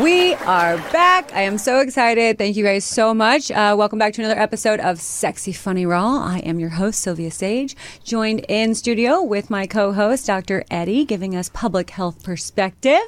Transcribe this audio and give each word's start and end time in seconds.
We 0.00 0.32
are 0.34 0.78
back. 0.90 1.34
I 1.34 1.42
am 1.42 1.58
so 1.58 1.80
excited. 1.80 2.38
Thank 2.38 2.56
you 2.56 2.64
guys 2.64 2.82
so 2.82 3.12
much. 3.12 3.50
Uh, 3.50 3.74
welcome 3.76 3.98
back 3.98 4.14
to 4.14 4.22
another 4.22 4.40
episode 4.40 4.80
of 4.80 4.98
Sexy 4.98 5.52
Funny 5.52 5.84
Raw. 5.84 6.24
I 6.24 6.38
am 6.38 6.58
your 6.58 6.70
host, 6.70 7.00
Sylvia 7.00 7.30
Sage, 7.30 7.76
joined 8.02 8.46
in 8.48 8.74
studio 8.74 9.22
with 9.22 9.50
my 9.50 9.66
co 9.66 9.92
host, 9.92 10.26
Dr. 10.26 10.64
Eddie, 10.70 11.04
giving 11.04 11.36
us 11.36 11.50
public 11.50 11.90
health 11.90 12.24
perspective. 12.24 13.02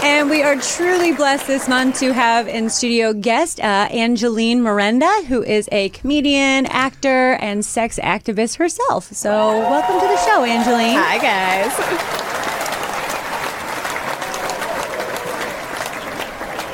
And 0.00 0.30
we 0.30 0.42
are 0.44 0.54
truly 0.54 1.12
blessed 1.12 1.48
this 1.48 1.68
month 1.68 1.98
to 1.98 2.12
have 2.12 2.46
in 2.46 2.70
studio 2.70 3.12
guest 3.12 3.58
uh, 3.58 3.88
Angeline 3.90 4.62
Miranda, 4.62 5.10
who 5.26 5.42
is 5.42 5.68
a 5.72 5.88
comedian, 5.88 6.66
actor, 6.66 7.32
and 7.40 7.64
sex 7.64 7.98
activist 8.00 8.58
herself. 8.58 9.12
So, 9.12 9.30
welcome 9.30 9.98
to 9.98 10.06
the 10.06 10.16
show, 10.24 10.44
Angeline. 10.44 10.96
Hi, 10.96 11.18
guys. 11.18 12.24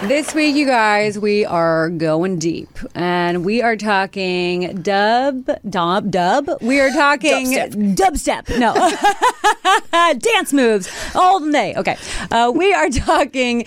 This 0.08 0.34
week, 0.34 0.54
you 0.54 0.66
guys, 0.66 1.18
we 1.18 1.46
are 1.46 1.88
going 1.88 2.38
deep, 2.38 2.68
and 2.94 3.42
we 3.42 3.62
are 3.62 3.74
talking 3.74 4.82
dub, 4.82 5.48
dub, 5.68 6.10
dub. 6.10 6.50
We 6.60 6.78
are 6.80 6.90
talking 6.90 7.52
dubstep. 7.94 8.58
No, 8.58 8.74
dance 10.18 10.52
moves 10.52 10.90
all 11.14 11.40
day. 11.50 11.74
Okay, 11.74 11.96
uh, 12.30 12.52
we 12.54 12.74
are 12.74 12.90
talking 12.90 13.64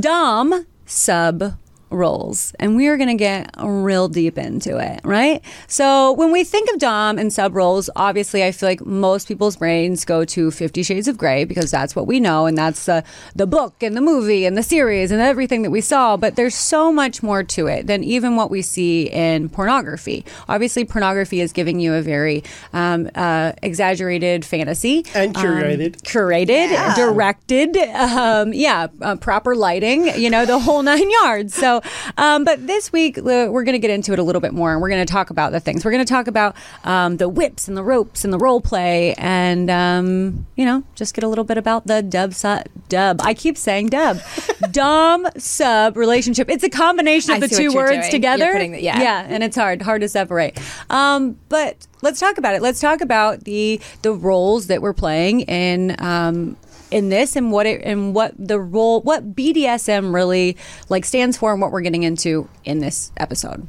dom 0.00 0.66
sub 0.86 1.58
roles 1.90 2.54
and 2.60 2.76
we 2.76 2.86
are 2.86 2.96
going 2.96 3.08
to 3.08 3.14
get 3.14 3.50
real 3.62 4.08
deep 4.08 4.36
into 4.38 4.76
it 4.78 5.00
right 5.04 5.42
so 5.66 6.12
when 6.12 6.30
we 6.30 6.44
think 6.44 6.70
of 6.70 6.78
dom 6.78 7.18
and 7.18 7.32
sub 7.32 7.54
roles 7.54 7.88
obviously 7.96 8.44
i 8.44 8.52
feel 8.52 8.68
like 8.68 8.84
most 8.84 9.26
people's 9.28 9.56
brains 9.56 10.04
go 10.04 10.24
to 10.24 10.50
50 10.50 10.82
shades 10.82 11.08
of 11.08 11.16
gray 11.16 11.44
because 11.44 11.70
that's 11.70 11.96
what 11.96 12.06
we 12.06 12.20
know 12.20 12.46
and 12.46 12.56
that's 12.58 12.88
uh, 12.88 13.00
the 13.34 13.46
book 13.46 13.82
and 13.82 13.96
the 13.96 14.00
movie 14.00 14.44
and 14.44 14.56
the 14.56 14.62
series 14.62 15.10
and 15.10 15.20
everything 15.20 15.62
that 15.62 15.70
we 15.70 15.80
saw 15.80 16.16
but 16.16 16.36
there's 16.36 16.54
so 16.54 16.92
much 16.92 17.22
more 17.22 17.42
to 17.42 17.66
it 17.66 17.86
than 17.86 18.04
even 18.04 18.36
what 18.36 18.50
we 18.50 18.60
see 18.62 19.08
in 19.10 19.48
pornography 19.48 20.24
obviously 20.48 20.84
pornography 20.84 21.40
is 21.40 21.52
giving 21.52 21.80
you 21.80 21.94
a 21.94 22.02
very 22.02 22.42
um, 22.72 23.08
uh, 23.14 23.52
exaggerated 23.62 24.44
fantasy 24.44 25.04
And 25.14 25.34
curated. 25.34 25.94
um, 25.96 26.00
curated, 26.02 26.94
directed, 26.96 27.76
um, 27.76 28.52
yeah, 28.52 28.88
uh, 29.00 29.16
proper 29.16 29.54
lighting, 29.54 30.06
you 30.20 30.30
know, 30.30 30.44
the 30.46 30.58
whole 30.58 30.82
nine 30.82 31.10
yards. 31.22 31.54
So, 31.54 31.77
um, 32.16 32.44
but 32.44 32.66
this 32.66 32.92
week 32.92 33.18
uh, 33.18 33.22
we're 33.22 33.64
going 33.64 33.72
to 33.74 33.78
get 33.78 33.90
into 33.90 34.12
it 34.12 34.18
a 34.18 34.22
little 34.22 34.40
bit 34.40 34.52
more, 34.52 34.72
and 34.72 34.80
we're 34.80 34.88
going 34.88 35.04
to 35.04 35.10
talk 35.12 35.30
about 35.30 35.52
the 35.52 35.60
things. 35.60 35.84
We're 35.84 35.90
going 35.90 36.04
to 36.04 36.10
talk 36.12 36.26
about 36.26 36.56
um, 36.84 37.16
the 37.16 37.28
whips 37.28 37.68
and 37.68 37.76
the 37.76 37.82
ropes 37.82 38.24
and 38.24 38.32
the 38.32 38.38
role 38.38 38.60
play, 38.60 39.14
and 39.14 39.70
um, 39.70 40.46
you 40.56 40.64
know, 40.64 40.82
just 40.94 41.14
get 41.14 41.24
a 41.24 41.28
little 41.28 41.44
bit 41.44 41.58
about 41.58 41.86
the 41.86 42.02
dub 42.02 42.34
su- 42.34 42.62
dub. 42.88 43.20
I 43.22 43.34
keep 43.34 43.56
saying 43.56 43.88
dub, 43.88 44.20
dom 44.70 45.26
sub 45.36 45.96
relationship. 45.96 46.48
It's 46.48 46.64
a 46.64 46.70
combination 46.70 47.32
of 47.32 47.42
I 47.42 47.46
the 47.46 47.54
two 47.54 47.72
words 47.72 47.92
doing. 47.92 48.10
together. 48.10 48.52
The- 48.58 48.80
yeah. 48.82 49.00
yeah, 49.00 49.26
and 49.28 49.42
it's 49.42 49.56
hard, 49.56 49.82
hard 49.82 50.00
to 50.02 50.08
separate. 50.08 50.58
Um, 50.90 51.38
but 51.48 51.86
let's 52.02 52.20
talk 52.20 52.38
about 52.38 52.54
it. 52.54 52.62
Let's 52.62 52.80
talk 52.80 53.00
about 53.00 53.44
the 53.44 53.80
the 54.02 54.12
roles 54.12 54.66
that 54.68 54.82
we're 54.82 54.92
playing 54.92 55.40
in 55.42 55.96
um, 56.00 56.56
in 56.90 57.08
this 57.08 57.36
and 57.36 57.52
what 57.52 57.66
it 57.66 57.82
and 57.84 58.14
what 58.14 58.34
the 58.38 58.58
role 58.58 59.00
what 59.02 59.34
BDSM 59.34 60.12
really 60.14 60.56
like 60.88 61.04
stands 61.04 61.36
for 61.36 61.52
and 61.52 61.60
what 61.60 61.70
we're 61.70 61.80
getting 61.80 62.02
into 62.02 62.48
in 62.64 62.78
this 62.80 63.12
episode. 63.16 63.66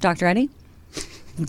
Dr. 0.00 0.26
Eddie, 0.26 0.50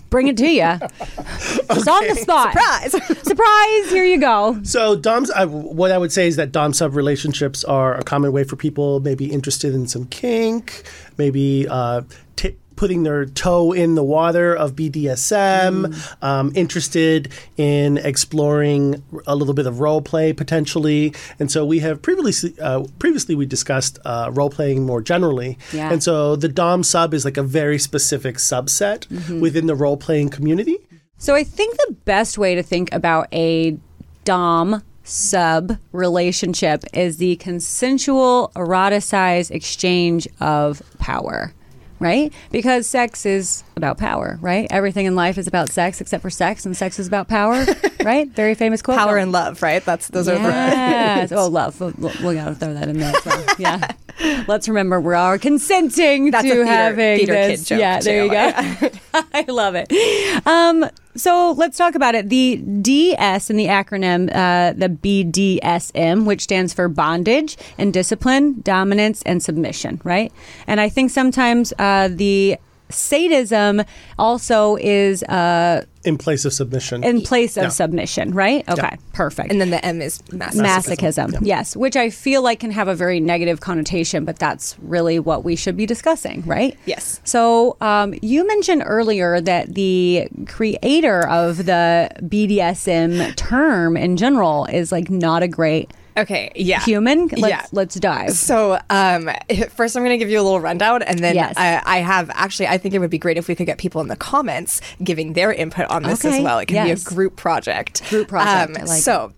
bring 0.08 0.28
it 0.28 0.36
to 0.38 0.48
you. 0.48 0.78
It's 1.00 1.88
on 1.88 2.08
the 2.08 2.16
spot. 2.20 2.52
Surprise. 2.52 2.92
Surprise! 3.22 3.90
Here 3.90 4.04
you 4.04 4.20
go. 4.20 4.60
So 4.62 4.96
DOMs, 4.96 5.30
I, 5.30 5.44
what 5.44 5.92
I 5.92 5.98
would 5.98 6.12
say 6.12 6.26
is 6.26 6.36
that 6.36 6.52
Dom 6.52 6.72
sub 6.72 6.94
relationships 6.94 7.64
are 7.64 7.96
a 7.96 8.02
common 8.02 8.32
way 8.32 8.44
for 8.44 8.56
people 8.56 9.00
maybe 9.00 9.30
interested 9.30 9.74
in 9.74 9.86
some 9.86 10.06
kink, 10.06 10.82
maybe 11.16 11.66
uh, 11.68 12.02
t- 12.36 12.56
putting 12.80 13.02
their 13.02 13.26
toe 13.26 13.72
in 13.72 13.94
the 13.94 14.02
water 14.02 14.54
of 14.54 14.74
BDSM, 14.74 15.94
um, 16.22 16.50
interested 16.54 17.30
in 17.58 17.98
exploring 17.98 19.02
a 19.26 19.36
little 19.36 19.52
bit 19.52 19.66
of 19.66 19.80
role 19.80 20.00
play 20.00 20.32
potentially. 20.32 21.12
And 21.38 21.50
so 21.50 21.66
we 21.66 21.80
have 21.80 22.00
previously 22.00 22.58
uh, 22.58 22.84
previously 22.98 23.34
we 23.34 23.44
discussed 23.44 23.98
uh, 24.06 24.30
role 24.32 24.48
playing 24.48 24.86
more 24.86 25.02
generally. 25.02 25.58
Yeah. 25.74 25.92
And 25.92 26.02
so 26.02 26.36
the 26.36 26.48
Dom 26.48 26.82
sub 26.82 27.12
is 27.12 27.26
like 27.26 27.36
a 27.36 27.42
very 27.42 27.78
specific 27.78 28.36
subset 28.36 29.06
within 29.42 29.66
the 29.66 29.74
role 29.74 29.98
playing 29.98 30.30
community. 30.30 30.78
So 31.18 31.34
I 31.34 31.44
think 31.44 31.76
the 31.76 31.94
best 32.06 32.38
way 32.38 32.54
to 32.54 32.62
think 32.62 32.90
about 32.94 33.28
a 33.30 33.76
dom 34.24 34.82
sub 35.04 35.76
relationship 35.92 36.82
is 36.94 37.18
the 37.18 37.36
consensual 37.36 38.52
eroticized 38.56 39.50
exchange 39.50 40.26
of 40.40 40.82
power. 40.98 41.52
Right? 42.00 42.32
Because 42.50 42.86
sex 42.86 43.26
is 43.26 43.62
about 43.76 43.98
power, 43.98 44.38
right? 44.40 44.66
Everything 44.70 45.04
in 45.06 45.14
life 45.14 45.36
is 45.36 45.46
about 45.46 45.68
sex 45.70 46.00
except 46.00 46.22
for 46.22 46.30
sex, 46.30 46.64
and 46.64 46.74
sex 46.76 46.98
is 46.98 47.06
about 47.06 47.28
power, 47.28 47.64
right? 48.04 48.26
Very 48.28 48.54
famous 48.54 48.80
quote. 48.80 48.96
Power 48.98 49.18
and 49.18 49.30
love, 49.32 49.62
right? 49.62 49.84
That's 49.84 50.08
those 50.08 50.26
are 50.26 50.36
the 50.38 50.42
Yes. 50.42 51.30
oh, 51.36 51.48
love. 51.48 51.78
We'll, 51.78 51.92
we 52.24 52.34
gotta 52.34 52.54
throw 52.54 52.72
that 52.72 52.88
in 52.88 52.98
there. 52.98 53.12
well. 53.26 53.44
Yeah. 53.58 53.86
Let's 54.48 54.66
remember 54.68 54.98
we're 55.00 55.14
all 55.14 55.38
consenting 55.38 56.30
That's 56.30 56.44
to 56.44 56.50
theater- 56.50 56.64
having 56.66 57.18
theater 57.18 57.32
kid 57.34 57.50
this. 57.52 57.64
joke, 57.68 57.80
yeah, 57.80 58.00
there 58.00 58.24
you 58.24 58.30
go. 58.30 58.90
I 59.34 59.44
love 59.48 59.74
it. 59.76 60.46
Um, 60.46 60.88
so 61.16 61.52
let's 61.52 61.76
talk 61.76 61.94
about 61.94 62.14
it. 62.14 62.28
The 62.28 62.56
DS 62.56 63.50
in 63.50 63.56
the 63.56 63.66
acronym, 63.66 64.28
uh, 64.34 64.72
the 64.72 64.88
BDSM, 64.88 66.24
which 66.24 66.42
stands 66.42 66.72
for 66.72 66.88
bondage 66.88 67.56
and 67.78 67.92
discipline, 67.92 68.60
dominance 68.62 69.22
and 69.22 69.42
submission, 69.42 70.00
right? 70.04 70.32
And 70.66 70.80
I 70.80 70.88
think 70.88 71.10
sometimes 71.10 71.72
uh, 71.78 72.08
the 72.10 72.58
sadism 72.90 73.82
also 74.18 74.76
is 74.76 75.22
uh, 75.24 75.84
In 76.04 76.16
place 76.18 76.44
of 76.44 76.52
submission. 76.52 77.04
in 77.04 77.20
place 77.22 77.56
of 77.56 77.64
Yeah. 77.64 77.68
submission, 77.68 78.32
right? 78.34 78.66
Okay, 78.68 78.80
Yeah. 78.82 78.96
perfect. 79.12 79.50
and 79.52 79.60
then 79.60 79.70
the 79.70 79.84
M 79.84 80.00
is 80.00 80.18
masochism. 80.30 80.62
masochism, 80.62 81.38
yes, 81.42 81.76
which 81.76 81.96
I 81.96 82.10
feel 82.10 82.42
like 82.42 82.60
can 82.60 82.70
have 82.70 82.88
a 82.88 82.94
very 82.94 83.20
negative 83.20 83.60
connotation, 83.60 84.24
but 84.24 84.38
that's 84.38 84.76
really 84.82 85.18
what 85.18 85.44
we 85.44 85.56
should 85.56 85.76
be 85.76 85.86
discussing, 85.86 86.42
right? 86.46 86.76
Yes. 86.86 87.20
So 87.24 87.76
um, 87.80 88.14
you 88.22 88.46
mentioned 88.46 88.82
earlier 88.86 89.40
that 89.40 89.74
the 89.74 90.28
creator 90.46 91.26
of 91.28 91.66
the 91.66 92.08
BDSM 92.22 93.34
term 93.36 93.96
in 93.96 94.16
general 94.16 94.66
is 94.66 94.90
like 94.92 95.10
not 95.10 95.42
a 95.42 95.48
great 95.48 95.90
Okay, 96.20 96.52
yeah. 96.54 96.80
human. 96.80 97.28
Let's, 97.28 97.48
Yeah. 97.48 97.66
let's 97.72 97.94
dive. 97.96 98.32
So, 98.32 98.78
um, 98.90 99.30
first, 99.70 99.96
I'm 99.96 100.02
going 100.02 100.10
to 100.14 100.18
give 100.18 100.30
you 100.30 100.40
a 100.40 100.42
little 100.42 100.60
rundown, 100.60 101.02
and 101.02 101.18
then 101.18 101.34
Yes. 101.34 101.54
I, 101.56 101.82
I 101.84 101.98
have 101.98 102.30
actually. 102.34 102.68
I 102.68 102.78
think 102.78 102.94
it 102.94 102.98
would 102.98 103.10
be 103.10 103.18
great 103.18 103.36
if 103.38 103.48
we 103.48 103.54
could 103.54 103.66
get 103.66 103.78
people 103.78 104.00
in 104.00 104.08
the 104.08 104.16
comments 104.16 104.80
giving 105.02 105.32
their 105.34 105.52
input 105.52 105.86
on 105.90 106.02
this 106.02 106.24
Okay, 106.24 106.38
as 106.38 106.42
well. 106.44 106.58
It 106.58 106.66
can 106.66 106.86
yes. 106.86 107.04
be 107.04 107.10
a 107.10 107.14
group 107.14 107.36
project. 107.36 108.08
Group 108.10 108.28
project, 108.28 108.78
I 108.78 108.84
like 108.84 109.02
so. 109.02 109.32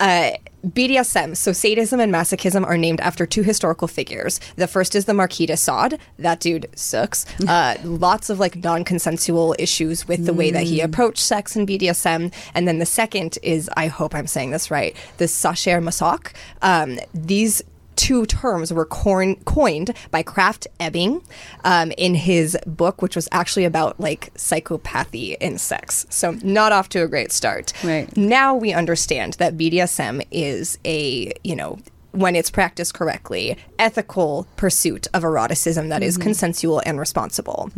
Uh, 0.00 0.30
BDSM, 0.66 1.36
so 1.36 1.52
sadism 1.52 2.00
and 2.00 2.12
masochism, 2.12 2.66
are 2.66 2.76
named 2.76 3.00
after 3.00 3.26
two 3.26 3.42
historical 3.42 3.88
figures. 3.88 4.40
The 4.56 4.66
first 4.66 4.94
is 4.94 5.04
the 5.04 5.14
Marquis 5.14 5.46
de 5.46 5.56
Sade. 5.56 5.98
That 6.18 6.40
dude 6.40 6.66
sucks. 6.74 7.26
Uh, 7.48 7.76
lots 7.82 8.28
of 8.28 8.38
like 8.38 8.56
non-consensual 8.56 9.54
issues 9.58 10.06
with 10.06 10.26
the 10.26 10.34
way 10.34 10.50
that 10.50 10.64
he 10.64 10.82
approached 10.82 11.18
sex 11.18 11.56
and 11.56 11.66
BDSM. 11.66 12.30
And 12.52 12.68
then 12.68 12.78
the 12.78 12.84
second 12.84 13.38
is, 13.42 13.70
I 13.74 13.86
hope 13.86 14.14
I'm 14.14 14.26
saying 14.26 14.50
this 14.50 14.70
right, 14.70 14.94
the 15.16 15.26
Sacher 15.28 15.80
Masoch. 15.80 16.34
Um, 16.60 16.98
these 17.14 17.62
two 17.98 18.24
terms 18.26 18.72
were 18.72 18.86
coin- 18.86 19.36
coined 19.44 19.92
by 20.12 20.22
Kraft 20.22 20.66
Ebing 20.78 21.20
um, 21.64 21.92
in 21.98 22.14
his 22.14 22.56
book, 22.64 23.02
which 23.02 23.16
was 23.16 23.28
actually 23.32 23.64
about 23.64 23.98
like 23.98 24.32
psychopathy 24.34 25.36
in 25.40 25.58
sex. 25.58 26.06
So, 26.08 26.32
not 26.42 26.70
off 26.72 26.88
to 26.90 27.02
a 27.02 27.08
great 27.08 27.32
start. 27.32 27.72
Right. 27.82 28.14
Now 28.16 28.54
we 28.54 28.72
understand 28.72 29.34
that 29.34 29.56
BDSM 29.56 30.24
is 30.30 30.78
a, 30.84 31.32
you 31.42 31.56
know, 31.56 31.78
when 32.12 32.34
it's 32.34 32.50
practiced 32.50 32.94
correctly, 32.94 33.56
ethical 33.78 34.46
pursuit 34.56 35.06
of 35.12 35.24
eroticism 35.24 35.88
that 35.88 36.02
is 36.02 36.16
consensual 36.16 36.80
and 36.86 36.98
responsible. 36.98 37.70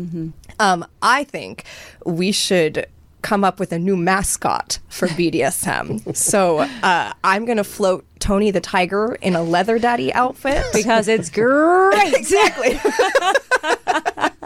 Um, 0.58 0.87
I 1.02 1.25
think 1.25 1.64
we 2.05 2.31
should 2.31 2.87
come 3.22 3.44
up 3.44 3.58
with 3.61 3.72
a 3.72 3.78
new 3.78 3.96
mascot 3.96 4.78
for 4.88 5.08
BDSM. 5.19 6.14
so 6.17 6.58
uh, 6.61 7.12
I'm 7.25 7.44
going 7.44 7.58
to 7.58 7.64
float 7.64 8.05
Tony 8.19 8.50
the 8.50 8.61
Tiger 8.61 9.17
in 9.22 9.34
a 9.34 9.43
leather 9.43 9.78
daddy 9.78 10.12
outfit. 10.12 10.64
because 10.75 11.08
it's 11.08 11.31
great. 11.31 12.12
exactly. 12.14 12.78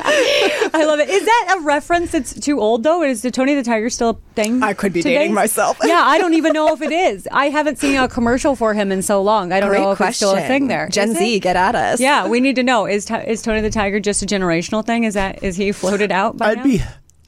I 0.07 0.85
love 0.87 1.01
it. 1.01 1.09
Is 1.09 1.25
that 1.25 1.57
a 1.59 1.63
reference 1.65 2.13
that's 2.13 2.39
too 2.39 2.61
old 2.61 2.83
though? 2.83 3.03
Is 3.03 3.23
the 3.23 3.31
Tony 3.31 3.55
the 3.55 3.63
Tiger 3.63 3.89
still 3.91 4.11
a 4.11 4.17
thing? 4.35 4.63
I 4.63 4.75
could 4.75 4.93
be 4.93 5.03
today? 5.03 5.19
dating 5.19 5.35
myself. 5.35 5.79
yeah, 5.85 6.03
I 6.05 6.19
don't 6.19 6.35
even 6.35 6.53
know 6.53 6.73
if 6.73 6.83
it 6.83 6.93
is. 6.93 7.27
I 7.33 7.49
haven't 7.49 7.79
seen 7.79 7.97
a 7.97 8.09
commercial 8.09 8.55
for 8.55 8.75
him 8.75 8.93
in 8.93 9.03
so 9.03 9.23
long. 9.23 9.53
I 9.53 9.61
don't 9.61 9.71
Great 9.71 9.81
know 9.81 9.93
if 9.93 10.01
it's 10.01 10.17
still 10.17 10.33
a 10.35 10.41
thing 10.41 10.69
there. 10.69 10.89
Gen 10.89 11.11
Is 11.11 11.19
Z, 11.19 11.37
it? 11.37 11.41
get 11.41 11.57
at 11.57 11.75
us. 11.75 12.01
Yeah, 12.01 12.29
we 12.29 12.41
need 12.41 12.57
to 12.57 12.63
know. 12.63 12.87
Is 12.87 13.05
Ti- 13.07 13.15
is 13.27 13.43
Tony 13.43 13.61
the 13.61 13.71
Tiger 13.71 13.99
just 14.01 14.23
a 14.23 14.27
generational 14.27 14.85
thing? 14.85 15.05
Is 15.05 15.15
that 15.15 15.43
is 15.43 15.57
he 15.57 15.73
floated 15.73 16.13
out 16.13 16.37
by 16.37 16.51
I'd 16.51 16.59
now? 16.59 16.65
be 16.65 16.81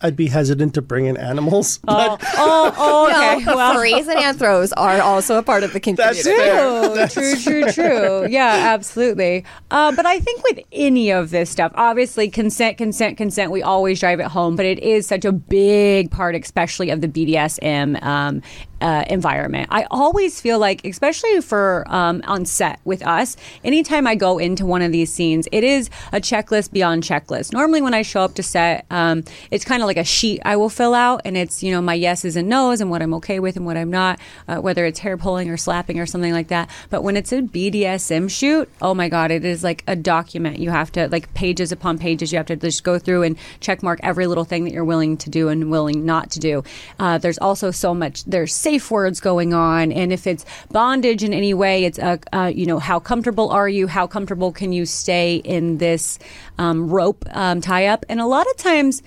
I'd 0.02 0.16
be 0.16 0.26
hesitant 0.26 0.75
to 0.75 0.82
bring 0.82 1.06
in 1.06 1.16
animals. 1.16 1.81
Oh, 1.88 2.19
oh, 2.20 2.75
oh, 2.76 3.06
okay. 3.37 3.44
No, 3.44 3.56
well, 3.56 3.75
furries 3.76 4.06
and 4.08 4.19
anthros 4.19 4.72
are 4.76 5.00
also 5.00 5.38
a 5.38 5.43
part 5.43 5.62
of 5.62 5.72
the 5.72 5.81
kink 5.81 5.96
That's 5.96 6.22
community. 6.22 7.14
True, 7.14 7.34
true, 7.34 7.62
true, 7.64 7.72
true. 7.72 8.28
Yeah, 8.28 8.75
absolutely. 8.75 9.44
Uh, 9.70 9.96
but 9.96 10.04
I 10.04 10.20
think 10.20 10.43
with 10.44 10.60
any 10.70 11.10
of 11.10 11.31
this 11.31 11.48
stuff, 11.48 11.72
obviously 11.76 12.28
consent, 12.28 12.76
consent, 12.76 13.16
consent, 13.16 13.50
we 13.50 13.62
always 13.62 13.98
drive 13.98 14.20
it 14.20 14.26
home, 14.26 14.54
but 14.54 14.66
it 14.66 14.78
is 14.81 15.06
such 15.06 15.25
a 15.25 15.32
big 15.32 16.10
part, 16.10 16.34
especially 16.34 16.90
of 16.90 17.00
the 17.00 17.08
BDSM 17.08 18.02
um, 18.02 18.42
uh, 18.81 19.05
environment. 19.08 19.69
I 19.70 19.87
always 19.90 20.40
feel 20.40 20.58
like, 20.58 20.84
especially 20.84 21.40
for 21.40 21.84
um, 21.88 22.23
on 22.26 22.44
set 22.44 22.81
with 22.84 23.06
us, 23.06 23.37
anytime 23.64 24.06
I 24.06 24.14
go 24.14 24.38
into 24.38 24.67
one 24.67 24.82
of 24.82 24.93
these 24.93 25.12
scenes, 25.12 25.49
it 25.52 25.64
is 25.64 25.90
a 26.12 26.20
checklist 26.20 26.73
beyond 26.73 27.02
checklist. 27.02 27.52
Normally, 27.52 27.82
when 27.82 27.94
I 27.94 28.02
show 28.02 28.20
up 28.20 28.34
to 28.34 28.43
set, 28.43 28.87
um, 28.90 29.25
it's 29.50 29.64
kind 29.64 29.82
of 29.82 29.87
like 29.87 29.96
a 29.96 30.05
sheet 30.05 30.40
I 30.44 30.56
will 30.56 30.69
fill 30.69 30.94
out, 30.94 31.23
and 31.25 31.37
it's 31.37 31.62
you 31.62 31.73
know 31.73 31.81
my 31.81 31.94
yeses 31.94 32.37
and 32.37 32.49
nos 32.49 32.81
and 32.81 32.90
what 32.90 33.02
I'm 33.02 33.14
okay 33.14 33.40
with 33.40 33.56
and 33.56 33.64
what 33.64 33.76
I'm 33.76 33.90
not, 33.90 34.20
uh, 34.49 34.58
whether 34.58 34.84
it's 34.84 35.00
hair 35.00 35.17
pulling 35.17 35.50
or 35.50 35.56
slapping 35.56 35.99
or 35.99 36.06
something 36.06 36.32
like 36.32 36.49
that. 36.49 36.70
But 36.90 37.02
when 37.02 37.17
it's 37.17 37.32
a 37.32 37.43
BDSM 37.43 38.31
shoot, 38.31 38.69
oh 38.82 38.94
my 38.94 39.08
god, 39.08 39.31
it 39.31 39.44
is 39.44 39.64
like 39.64 39.84
a 39.87 39.96
document. 39.96 40.58
You 40.58 40.70
have 40.70 40.93
to 40.93 41.08
like 41.08 41.32
pages 41.34 41.73
upon 41.73 41.99
pages. 41.99 42.32
You 42.32 42.38
have 42.38 42.46
to 42.46 42.56
just 42.56 42.84
go 42.84 42.99
through 42.99 43.23
and 43.23 43.37
check 43.61 43.82
mark 43.82 44.00
every 44.02 44.26
little 44.26 44.44
thing 44.44 44.64
that 44.64 44.73
you're 44.73 44.84
willing 44.84 45.17
to 45.19 45.31
do 45.31 45.49
and 45.49 45.70
willing 45.70 46.05
not 46.05 46.31
to 46.32 46.40
do. 46.40 46.62
Uh, 46.99 47.19
there's 47.19 47.38
also 47.38 47.70
so 47.70 47.94
much. 47.94 48.25
There's 48.25 48.55
safe 48.66 48.90
words 48.90 49.20
going 49.20 49.54
on, 49.54 49.92
and 49.92 50.12
if 50.12 50.26
it's 50.26 50.44
bondage 50.72 51.22
in 51.22 51.32
any 51.32 51.54
way, 51.54 51.84
it's 51.84 52.00
a 52.00 52.18
uh, 52.32 52.46
you 52.46 52.66
know 52.66 52.80
how 52.80 52.98
comfortable 52.98 53.48
are 53.50 53.68
you? 53.68 53.86
How 53.86 54.08
comfortable 54.08 54.50
can 54.50 54.72
you 54.72 54.86
stay 54.86 55.36
in 55.36 55.78
this 55.78 56.18
um, 56.58 56.90
rope 56.90 57.24
um, 57.30 57.60
tie 57.60 57.86
up? 57.86 58.04
And 58.08 58.20
a 58.20 58.26
lot 58.26 58.46
of 58.50 58.56
times. 58.56 59.02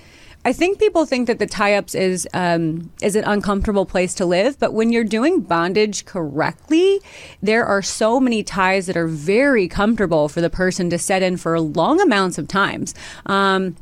I 0.45 0.53
think 0.53 0.79
people 0.79 1.05
think 1.05 1.27
that 1.27 1.37
the 1.37 1.45
tie-ups 1.45 1.93
is 1.93 2.25
um, 2.33 2.89
is 3.01 3.17
an 3.17 3.25
uncomfortable 3.25 3.85
place 3.85 4.13
to 4.15 4.25
live, 4.25 4.57
but 4.57 4.71
when 4.73 4.93
you're 4.93 5.03
doing 5.03 5.41
bondage 5.41 6.05
correctly, 6.05 7.01
there 7.43 7.65
are 7.65 7.81
so 7.81 8.21
many 8.21 8.41
ties 8.41 8.85
that 8.85 8.95
are 8.95 9.05
very 9.05 9.67
comfortable 9.67 10.29
for 10.29 10.39
the 10.39 10.49
person 10.49 10.89
to 10.91 10.97
set 10.97 11.21
in 11.21 11.35
for 11.35 11.59
long 11.59 11.99
amounts 11.99 12.37
of 12.37 12.47
times. 12.47 12.95
Um, 13.25 13.75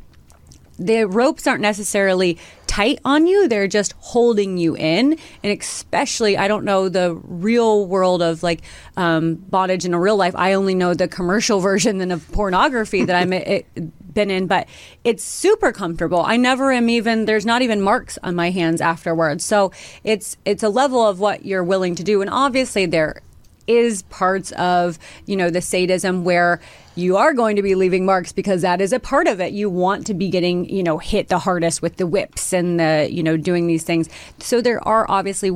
the 0.77 1.05
ropes 1.05 1.47
aren't 1.47 1.61
necessarily 1.61 2.37
tight 2.67 2.99
on 3.05 3.25
you 3.25 3.47
they're 3.47 3.67
just 3.67 3.93
holding 3.99 4.57
you 4.57 4.75
in. 4.75 5.17
And 5.43 5.59
especially 5.59 6.37
i 6.37 6.47
don't 6.47 6.65
know 6.65 6.89
the 6.89 7.15
real 7.23 7.85
world 7.85 8.21
of 8.21 8.43
like 8.43 8.61
um, 8.95 9.35
bondage 9.35 9.85
in 9.85 9.93
a 9.93 9.99
real 9.99 10.17
life. 10.17 10.35
I 10.35 10.53
only 10.53 10.75
know 10.75 10.93
the 10.93 11.07
commercial 11.07 11.59
version 11.69 12.01
and 12.01 12.11
of 12.11 12.29
pornography 12.31 13.05
that 13.05 13.15
i'm 13.15 13.33
it, 13.33 13.65
been 14.13 14.31
in 14.31 14.47
but 14.47 14.67
it's 15.03 15.23
super 15.23 15.71
comfortable. 15.71 16.21
I 16.25 16.37
never 16.37 16.71
am 16.71 16.89
even 16.89 17.25
there's 17.25 17.45
not 17.45 17.61
even 17.61 17.81
marks 17.81 18.17
on 18.23 18.35
my 18.35 18.49
hands 18.49 18.81
afterwards. 18.81 19.45
So 19.45 19.71
it's 20.03 20.37
it's 20.43 20.63
a 20.63 20.69
level 20.69 21.05
of 21.05 21.19
what 21.19 21.45
you're 21.45 21.63
willing 21.63 21.93
to 21.95 22.03
do. 22.03 22.21
And 22.21 22.29
obviously 22.29 22.87
there 22.87 23.21
is 23.67 24.01
parts 24.03 24.51
of 24.53 24.97
you 25.25 25.35
know 25.35 25.49
the 25.49 25.61
sadism 25.61 26.23
where 26.23 26.59
you 26.95 27.17
are 27.17 27.33
going 27.33 27.55
to 27.55 27.61
be 27.61 27.75
leaving 27.75 28.05
marks 28.05 28.31
because 28.31 28.61
that 28.63 28.81
is 28.81 28.91
a 28.91 28.99
part 28.99 29.27
of 29.27 29.39
it. 29.39 29.53
You 29.53 29.69
want 29.69 30.07
to 30.07 30.13
be 30.13 30.29
getting 30.29 30.67
you 30.69 30.83
know 30.83 30.97
hit 30.97 31.27
the 31.27 31.39
hardest 31.39 31.81
with 31.81 31.97
the 31.97 32.07
whips 32.07 32.53
and 32.53 32.79
the 32.79 33.07
you 33.11 33.23
know 33.23 33.37
doing 33.37 33.67
these 33.67 33.83
things. 33.83 34.09
So 34.39 34.61
there 34.61 34.85
are 34.87 35.05
obviously 35.09 35.51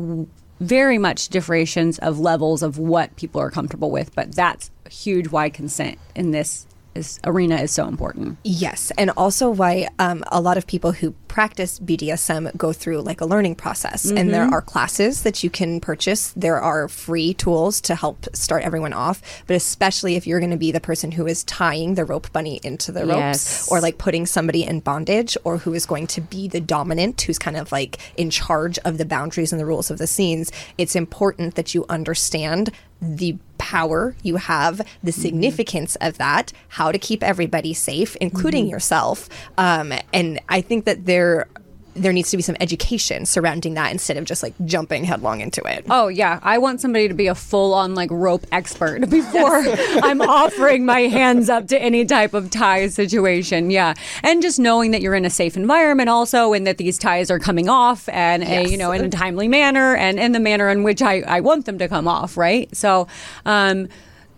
very 0.59 0.99
much 0.99 1.29
differentiations 1.29 1.97
of 1.99 2.19
levels 2.19 2.61
of 2.61 2.77
what 2.77 3.15
people 3.15 3.41
are 3.41 3.49
comfortable 3.49 3.89
with 3.89 4.13
but 4.13 4.31
that's 4.33 4.69
huge 4.91 5.29
why 5.29 5.49
consent 5.49 5.97
in 6.13 6.29
this 6.29 6.67
is, 6.95 7.19
arena 7.23 7.55
is 7.57 7.71
so 7.71 7.87
important 7.87 8.37
Yes, 8.43 8.91
and 8.97 9.09
also 9.11 9.49
why 9.49 9.87
um, 9.99 10.23
a 10.31 10.41
lot 10.41 10.57
of 10.57 10.67
people 10.67 10.91
who 10.91 11.11
practice 11.27 11.79
BDSM 11.79 12.55
go 12.57 12.73
through 12.73 13.01
like 13.01 13.21
a 13.21 13.25
learning 13.25 13.55
process, 13.55 14.09
and 14.11 14.29
there 14.33 14.43
are 14.43 14.61
classes 14.61 15.23
that 15.23 15.43
you 15.43 15.49
can 15.49 15.79
purchase. 15.79 16.33
There 16.35 16.59
are 16.59 16.87
free 16.89 17.33
tools 17.33 17.79
to 17.81 17.95
help 17.95 18.27
start 18.35 18.63
everyone 18.63 18.91
off, 18.93 19.21
but 19.47 19.55
especially 19.55 20.15
if 20.15 20.27
you're 20.27 20.39
going 20.39 20.51
to 20.51 20.57
be 20.57 20.71
the 20.73 20.81
person 20.81 21.11
who 21.13 21.25
is 21.27 21.43
tying 21.45 21.95
the 21.95 22.03
rope 22.03 22.31
bunny 22.33 22.59
into 22.63 22.91
the 22.91 23.05
ropes, 23.05 23.17
Yes. 23.17 23.67
or 23.71 23.79
like 23.79 23.97
putting 23.97 24.25
somebody 24.25 24.63
in 24.63 24.81
bondage, 24.81 25.37
or 25.45 25.57
who 25.59 25.73
is 25.73 25.85
going 25.85 26.07
to 26.07 26.21
be 26.21 26.47
the 26.49 26.59
dominant, 26.61 27.21
who's 27.21 27.39
kind 27.39 27.55
of 27.55 27.71
like 27.71 27.97
in 28.17 28.29
charge 28.29 28.77
of 28.79 28.97
the 28.97 29.05
boundaries 29.05 29.53
and 29.53 29.59
the 29.59 29.65
rules 29.65 29.89
of 29.89 29.99
the 29.99 30.07
scenes. 30.07 30.51
It's 30.77 30.95
important 30.97 31.55
that 31.55 31.73
you 31.73 31.85
understand 31.87 32.71
the 33.01 33.37
power 33.57 34.15
you 34.23 34.35
have, 34.35 34.81
the 35.03 35.11
significance 35.11 35.95
of 36.01 36.17
that, 36.17 36.51
how 36.69 36.91
to 36.91 36.97
keep 36.97 37.23
everybody 37.23 37.73
safe, 37.73 38.15
including 38.17 38.67
yourself. 38.67 39.29
Um, 39.57 39.93
and 40.13 40.39
I 40.49 40.61
think 40.61 40.85
that 40.85 41.05
there 41.05 41.47
there 41.93 42.13
needs 42.13 42.31
to 42.31 42.37
be 42.37 42.43
some 42.43 42.55
education 42.59 43.25
surrounding 43.25 43.73
that 43.73 43.91
instead 43.91 44.17
of 44.17 44.25
just 44.25 44.43
like 44.43 44.53
jumping 44.65 45.03
headlong 45.03 45.41
into 45.41 45.61
it. 45.63 45.85
Oh 45.89 46.07
yeah, 46.07 46.39
I 46.41 46.57
want 46.57 46.81
somebody 46.81 47.07
to 47.07 47.13
be 47.13 47.27
a 47.27 47.35
full-on 47.35 47.95
like 47.95 48.09
rope 48.11 48.45
expert 48.51 49.01
before 49.09 49.57
I'm 50.03 50.21
offering 50.21 50.85
my 50.85 51.01
hands 51.01 51.49
up 51.49 51.67
to 51.67 51.81
any 51.81 52.05
type 52.05 52.33
of 52.33 52.49
tie 52.49 52.87
situation. 52.87 53.71
Yeah, 53.71 53.93
and 54.23 54.41
just 54.41 54.59
knowing 54.59 54.91
that 54.91 55.01
you're 55.01 55.15
in 55.15 55.25
a 55.25 55.29
safe 55.29 55.57
environment 55.57 56.09
also, 56.09 56.53
and 56.53 56.65
that 56.67 56.77
these 56.77 56.97
ties 56.97 57.29
are 57.29 57.39
coming 57.39 57.69
off 57.69 58.07
and 58.09 58.43
a, 58.43 58.69
you 58.69 58.77
know 58.77 58.91
in 58.91 59.03
a 59.03 59.09
timely 59.09 59.47
manner 59.47 59.95
and 59.95 60.19
in 60.19 60.31
the 60.31 60.39
manner 60.39 60.69
in 60.69 60.83
which 60.83 61.01
I 61.01 61.21
I 61.21 61.41
want 61.41 61.65
them 61.65 61.77
to 61.79 61.87
come 61.87 62.07
off. 62.07 62.37
Right. 62.37 62.75
So. 62.75 63.07
um 63.45 63.87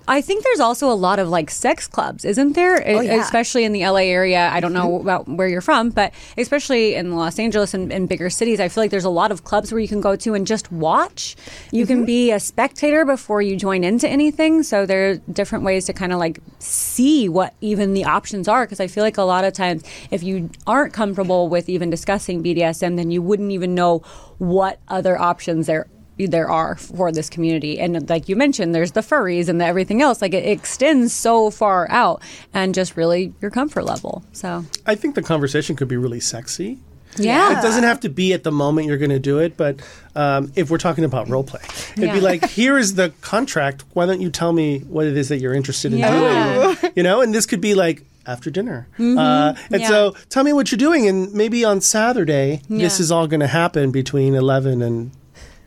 I 0.08 0.22
think 0.22 0.44
there's 0.44 0.60
also 0.60 0.92
a 0.92 0.94
lot 0.94 1.20
of 1.20 1.30
like 1.30 1.50
sex 1.50 1.88
clubs, 1.88 2.26
isn't 2.26 2.54
there? 2.54 2.82
E- 2.82 3.06
yeah. 3.06 3.22
Especially 3.22 3.64
in 3.64 3.72
the 3.72 3.86
LA 3.86 4.02
area. 4.12 4.50
I 4.52 4.60
don't 4.60 4.74
know 4.74 4.90
mm-hmm. 4.90 5.08
about 5.08 5.28
where 5.28 5.48
you're 5.48 5.62
from, 5.62 5.92
but 5.92 6.14
especially 6.38 6.96
in 6.96 7.16
Los 7.16 7.40
Angeles 7.40 7.74
and, 7.74 7.92
and 7.92 8.10
bigger 8.10 8.30
cities, 8.30 8.60
I 8.60 8.68
feel 8.68 8.84
like 8.84 8.92
there's 8.92 9.06
a 9.06 9.10
lot 9.10 9.32
of 9.32 9.44
clubs 9.44 9.72
where 9.72 9.80
you 9.80 9.88
can 9.88 10.02
go 10.02 10.16
to 10.18 10.34
and 10.34 10.46
just 10.46 10.72
watch. 10.72 11.36
You 11.72 11.86
can 11.86 12.00
mm-hmm. 12.00 12.06
be 12.06 12.32
a 12.32 12.40
spectator 12.40 13.06
before 13.06 13.42
you 13.42 13.56
join 13.56 13.84
into 13.84 14.08
anything. 14.08 14.64
So 14.64 14.86
there 14.86 15.12
are 15.12 15.16
different 15.32 15.64
ways 15.64 15.86
to 15.86 15.94
kind 15.94 16.12
of 16.12 16.20
like 16.20 16.40
see 16.60 17.30
what 17.30 17.54
even 17.62 17.94
the 17.94 18.06
options 18.06 18.48
are. 18.48 18.66
Because 18.66 18.80
I 18.80 18.88
feel 18.88 19.04
like 19.04 19.18
a 19.18 19.24
lot 19.24 19.46
of 19.46 19.54
times, 19.54 19.84
if 20.12 20.22
you 20.22 20.50
aren't 20.68 20.94
comfortable 20.94 21.48
with 21.48 21.70
even 21.70 21.90
discussing 21.90 22.44
BDSM, 22.44 22.98
then 22.98 23.10
you 23.10 23.22
wouldn't 23.22 23.52
even 23.52 23.74
know 23.74 24.00
what 24.38 24.80
other 24.90 25.18
options 25.18 25.68
there 25.68 25.88
there 26.18 26.50
are 26.50 26.76
for 26.76 27.12
this 27.12 27.30
community 27.30 27.80
and 27.80 28.08
like 28.10 28.30
you 28.30 28.36
mentioned 28.36 28.74
there's 28.76 28.92
the 28.92 29.02
furries 29.02 29.50
and 29.50 29.60
the 29.60 29.66
everything 29.66 30.02
else 30.02 30.22
like 30.22 30.34
it 30.34 30.46
extends 30.48 31.12
so 31.12 31.50
far 31.50 31.90
out 31.90 32.22
and 32.54 32.76
just 32.76 32.96
really 32.96 33.34
your 33.42 33.50
comfort 33.50 33.84
level 33.84 34.24
so 34.32 34.64
I 34.86 34.96
think 34.96 35.16
the 35.16 35.24
conversation 35.24 35.76
could 35.76 35.88
be 35.88 35.98
really 35.98 36.20
sexy. 36.20 36.80
yeah, 37.18 37.58
It 37.58 37.62
doesn't 37.62 37.84
have 37.84 38.00
to 38.02 38.10
be 38.10 38.34
at 38.34 38.44
the 38.44 38.52
moment 38.52 38.88
you're 38.88 38.98
going 38.98 39.12
to 39.12 39.20
do 39.20 39.40
it, 39.40 39.56
but 39.58 39.80
um, 40.16 40.52
if 40.56 40.70
we're 40.72 40.78
talking 40.80 41.04
about 41.04 41.30
role 41.30 41.44
play, 41.44 41.62
it'd 41.96 42.04
Yeah. 42.10 42.14
be 42.14 42.20
like, 42.22 42.48
here 42.50 42.78
is 42.78 42.96
the 42.96 43.12
contract. 43.22 43.84
Why 43.94 44.06
don't 44.08 44.20
you 44.22 44.30
tell 44.32 44.52
me 44.54 44.80
what 44.80 45.06
it 45.06 45.16
is 45.18 45.30
that 45.30 45.38
you're 45.38 45.54
interested 45.54 45.94
in 45.94 46.00
Yeah. 46.00 46.74
doing? 46.82 46.92
You 46.96 47.04
know, 47.04 47.22
and 47.22 47.34
this 47.34 47.46
could 47.46 47.62
be 47.62 47.76
like 47.76 48.04
after 48.26 48.50
dinner. 48.50 48.88
Uh, 49.00 49.54
and 49.72 49.82
Yeah. 49.82 49.88
so 49.88 50.16
tell 50.30 50.44
me 50.44 50.54
what 50.54 50.72
you're 50.72 50.78
doing, 50.78 51.08
and 51.08 51.32
maybe 51.34 51.64
on 51.66 51.82
Saturday, 51.82 52.62
this 52.70 53.00
is 53.00 53.12
all 53.12 53.28
going 53.28 53.42
to 53.42 53.48
happen 53.48 53.92
between 53.92 54.34
11 54.36 54.82
and. 54.82 55.12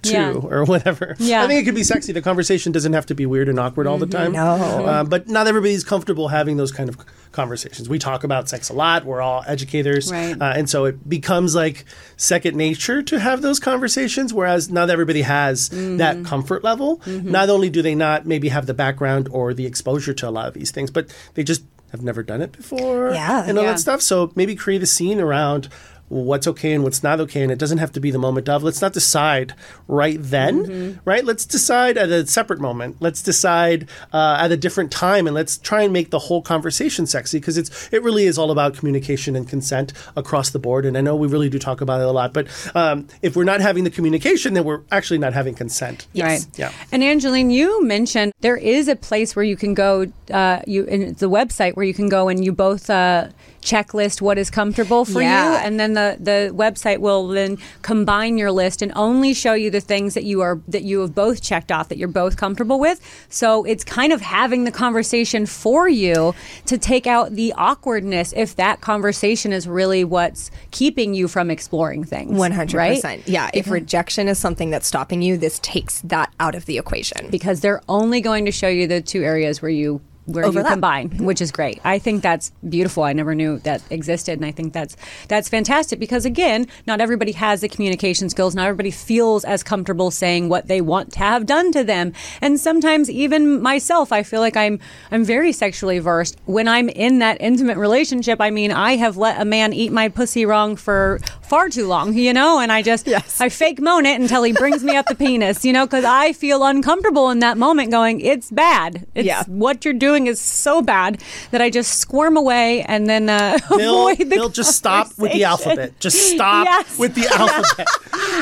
Two 0.06 0.12
Yeah. 0.12 0.32
or 0.32 0.64
whatever. 0.64 1.16
Yeah. 1.18 1.42
I 1.42 1.46
think 1.46 1.60
it 1.62 1.64
could 1.64 1.74
be 1.74 1.82
sexy. 1.84 2.12
The 2.12 2.22
conversation 2.22 2.72
doesn't 2.72 2.92
have 2.92 3.06
to 3.06 3.14
be 3.14 3.26
weird 3.26 3.48
and 3.48 3.58
awkward 3.60 3.86
all 3.86 3.98
the 3.98 4.06
time. 4.06 4.32
No. 4.32 4.40
Uh, 4.46 5.04
but 5.04 5.28
not 5.28 5.46
everybody's 5.46 5.84
comfortable 5.84 6.28
having 6.28 6.56
those 6.56 6.72
kind 6.72 6.88
of 6.88 6.96
conversations. 7.32 7.88
We 7.88 7.98
talk 7.98 8.24
about 8.24 8.48
sex 8.48 8.68
a 8.70 8.72
lot. 8.72 9.04
We're 9.04 9.20
all 9.20 9.44
educators, 9.46 10.10
Right. 10.10 10.40
uh, 10.40 10.52
and 10.56 10.70
so 10.70 10.84
it 10.86 11.08
becomes 11.08 11.54
like 11.54 11.84
second 12.16 12.56
nature 12.56 13.02
to 13.02 13.18
have 13.20 13.42
those 13.42 13.58
conversations. 13.60 14.32
Whereas 14.32 14.70
not 14.70 14.90
everybody 14.90 15.22
has 15.22 15.68
Mm-hmm. 15.68 15.96
that 15.98 16.24
comfort 16.24 16.64
level. 16.64 17.00
Not 17.06 17.50
only 17.50 17.68
do 17.70 17.82
they 17.82 17.94
not 17.94 18.26
maybe 18.26 18.48
have 18.48 18.66
the 18.66 18.74
background 18.74 19.28
or 19.30 19.52
the 19.54 19.66
exposure 19.66 20.12
to 20.14 20.28
a 20.28 20.30
lot 20.30 20.48
of 20.48 20.54
these 20.54 20.70
things, 20.70 20.90
but 20.90 21.08
they 21.34 21.42
just 21.44 21.62
have 21.92 22.02
never 22.02 22.22
done 22.22 22.42
it 22.42 22.52
before, 22.52 23.10
Yeah. 23.12 23.44
and 23.46 23.56
all 23.58 23.64
Yeah. 23.64 23.72
that 23.72 23.78
stuff. 23.78 24.02
So 24.02 24.32
maybe 24.34 24.54
create 24.56 24.82
a 24.82 24.86
scene 24.86 25.20
around 25.20 25.68
what's 26.08 26.46
okay 26.46 26.72
and 26.72 26.84
what's 26.84 27.02
not 27.02 27.20
okay, 27.20 27.42
and 27.42 27.50
it 27.50 27.58
doesn't 27.58 27.78
have 27.78 27.92
to 27.92 28.00
be 28.00 28.10
the 28.10 28.18
moment 28.18 28.48
of. 28.48 28.62
Let's 28.62 28.80
not 28.80 28.92
decide 28.92 29.54
right 29.88 30.18
then, 30.20 31.00
right? 31.04 31.24
Let's 31.24 31.44
decide 31.44 31.98
at 31.98 32.10
a 32.10 32.26
separate 32.26 32.60
moment. 32.60 32.96
Let's 33.00 33.22
decide 33.22 33.88
uh, 34.12 34.38
at 34.40 34.52
a 34.52 34.56
different 34.56 34.90
time, 34.90 35.26
and 35.26 35.34
let's 35.34 35.58
try 35.58 35.82
and 35.82 35.92
make 35.92 36.10
the 36.10 36.18
whole 36.18 36.42
conversation 36.42 37.06
sexy 37.06 37.38
because 37.38 37.56
it's 37.56 37.92
it 37.92 38.02
really 38.02 38.24
is 38.24 38.38
all 38.38 38.50
about 38.50 38.74
communication 38.74 39.36
and 39.36 39.48
consent 39.48 39.92
across 40.16 40.50
the 40.50 40.58
board. 40.58 40.84
And 40.86 40.96
I 40.96 41.00
know 41.00 41.16
we 41.16 41.28
really 41.28 41.48
do 41.48 41.58
talk 41.58 41.80
about 41.80 42.00
it 42.00 42.06
a 42.06 42.12
lot, 42.12 42.32
but 42.32 42.46
um, 42.74 43.08
if 43.22 43.36
we're 43.36 43.44
not 43.44 43.60
having 43.60 43.84
the 43.84 43.90
communication, 43.90 44.54
then 44.54 44.64
we're 44.64 44.82
actually 44.90 45.18
not 45.18 45.32
having 45.32 45.54
consent. 45.54 46.06
Right. 46.14 46.46
Yeah. 46.56 46.72
And 46.92 47.02
Angeline, 47.02 47.50
you 47.50 47.84
mentioned 47.84 48.32
there 48.40 48.56
is 48.56 48.88
a 48.88 48.96
place 48.96 49.34
where 49.34 49.44
you 49.44 49.56
can 49.56 49.74
go. 49.74 50.06
Uh, 50.30 50.60
you 50.66 50.86
and 50.86 51.02
it's 51.02 51.22
a 51.22 51.26
website 51.26 51.74
where 51.74 51.84
you 51.84 51.94
can 51.94 52.08
go 52.08 52.28
and 52.28 52.44
you 52.44 52.52
both 52.52 52.90
uh, 52.90 53.28
checklist 53.66 54.20
what 54.20 54.38
is 54.38 54.48
comfortable 54.50 55.04
for 55.04 55.20
you, 55.20 55.26
and 55.64 55.78
then 55.80 55.94
the 55.94 56.16
the 56.20 56.52
website 56.54 56.98
will 56.98 57.26
then 57.28 57.58
combine 57.82 58.38
your 58.38 58.52
list 58.52 58.80
and 58.80 58.92
only 58.94 59.34
show 59.34 59.54
you 59.54 59.70
the 59.70 59.80
things 59.80 60.14
that 60.14 60.24
you 60.24 60.40
are 60.40 60.60
that 60.68 60.84
you 60.84 61.00
have 61.00 61.14
both 61.14 61.42
checked 61.42 61.72
off 61.72 61.88
that 61.88 61.98
you're 61.98 62.16
both 62.22 62.36
comfortable 62.36 62.78
with. 62.78 62.98
So 63.28 63.64
it's 63.64 63.84
kind 63.84 64.12
of 64.12 64.20
having 64.20 64.64
the 64.64 64.70
conversation 64.70 65.46
for 65.46 65.88
you 65.88 66.34
to 66.66 66.78
take 66.78 67.06
out 67.06 67.32
the 67.32 67.52
awkwardness 67.56 68.32
if 68.36 68.54
that 68.56 68.80
conversation 68.80 69.52
is 69.52 69.66
really 69.66 70.04
what's 70.04 70.50
keeping 70.70 71.12
you 71.12 71.26
from 71.28 71.50
exploring 71.50 72.04
things. 72.04 72.38
One 72.38 72.52
hundred 72.52 72.78
right? 72.78 72.94
percent. 72.96 73.26
Yeah. 73.26 73.50
If 73.52 73.68
rejection 73.68 74.28
is 74.28 74.38
something 74.38 74.70
that's 74.70 74.86
stopping 74.86 75.22
you, 75.22 75.36
this 75.36 75.58
takes 75.58 76.00
that 76.02 76.32
out 76.38 76.54
of 76.54 76.66
the 76.66 76.78
equation. 76.78 77.28
because 77.30 77.60
they're 77.60 77.82
only 77.88 78.20
going 78.20 78.44
to 78.44 78.52
show 78.52 78.68
you 78.68 78.86
the 78.86 79.00
two 79.00 79.22
areas 79.22 79.60
where 79.60 79.70
you 79.70 80.00
where 80.26 80.44
Overlap. 80.44 80.64
you 80.64 80.70
combine, 80.70 81.08
which 81.24 81.40
is 81.40 81.50
great. 81.50 81.80
I 81.84 81.98
think 81.98 82.22
that's 82.22 82.52
beautiful. 82.68 83.02
I 83.04 83.12
never 83.12 83.34
knew 83.34 83.58
that 83.60 83.82
existed, 83.90 84.38
and 84.38 84.44
I 84.44 84.50
think 84.52 84.72
that's 84.72 84.96
that's 85.28 85.48
fantastic 85.48 85.98
because 85.98 86.24
again, 86.24 86.66
not 86.86 87.00
everybody 87.00 87.32
has 87.32 87.60
the 87.60 87.68
communication 87.68 88.28
skills. 88.28 88.54
Not 88.54 88.66
everybody 88.66 88.90
feels 88.90 89.44
as 89.44 89.62
comfortable 89.62 90.10
saying 90.10 90.48
what 90.48 90.66
they 90.68 90.80
want 90.80 91.12
to 91.12 91.18
have 91.20 91.46
done 91.46 91.72
to 91.72 91.84
them, 91.84 92.12
and 92.40 92.58
sometimes 92.60 93.08
even 93.10 93.60
myself, 93.62 94.12
I 94.12 94.22
feel 94.22 94.40
like 94.40 94.56
I'm 94.56 94.78
I'm 95.10 95.24
very 95.24 95.52
sexually 95.52 95.98
versed 95.98 96.38
when 96.44 96.68
I'm 96.68 96.88
in 96.88 97.18
that 97.20 97.38
intimate 97.40 97.76
relationship. 97.76 98.40
I 98.40 98.50
mean, 98.50 98.72
I 98.72 98.96
have 98.96 99.16
let 99.16 99.40
a 99.40 99.44
man 99.44 99.72
eat 99.72 99.92
my 99.92 100.08
pussy 100.08 100.44
wrong 100.44 100.76
for 100.76 101.20
far 101.42 101.68
too 101.68 101.86
long, 101.86 102.14
you 102.14 102.32
know, 102.32 102.58
and 102.58 102.72
I 102.72 102.82
just 102.82 103.06
Yes. 103.06 103.40
I 103.40 103.48
fake 103.48 103.80
moan 103.80 104.04
it 104.06 104.20
until 104.20 104.42
he 104.42 104.52
brings 104.52 104.82
me 104.82 104.96
up 104.96 105.06
the 105.06 105.14
penis, 105.14 105.64
you 105.64 105.72
know, 105.72 105.86
because 105.86 106.04
I 106.04 106.32
feel 106.32 106.64
uncomfortable 106.64 107.30
in 107.30 107.38
that 107.40 107.56
moment 107.56 107.90
going, 107.92 108.20
it's 108.20 108.50
bad. 108.50 109.06
It's, 109.14 109.26
Yeah. 109.26 109.44
What 109.46 109.84
you're 109.84 109.94
doing 109.94 110.15
is 110.24 110.40
so 110.40 110.80
bad 110.80 111.20
that 111.50 111.60
I 111.60 111.68
just 111.68 111.98
squirm 111.98 112.38
away 112.38 112.80
and 112.84 113.06
then 113.06 113.28
uh, 113.28 113.58
Bill, 113.76 114.08
avoid 114.08 114.18
the 114.18 114.24
Bill, 114.36 114.48
just 114.48 114.74
stop 114.76 115.08
with 115.18 115.32
the 115.32 115.44
alphabet. 115.44 116.00
Just 116.00 116.30
stop 116.32 116.64
Yes. 116.70 116.98
with 116.98 117.14
the 117.14 117.26
alphabet. 117.38 117.86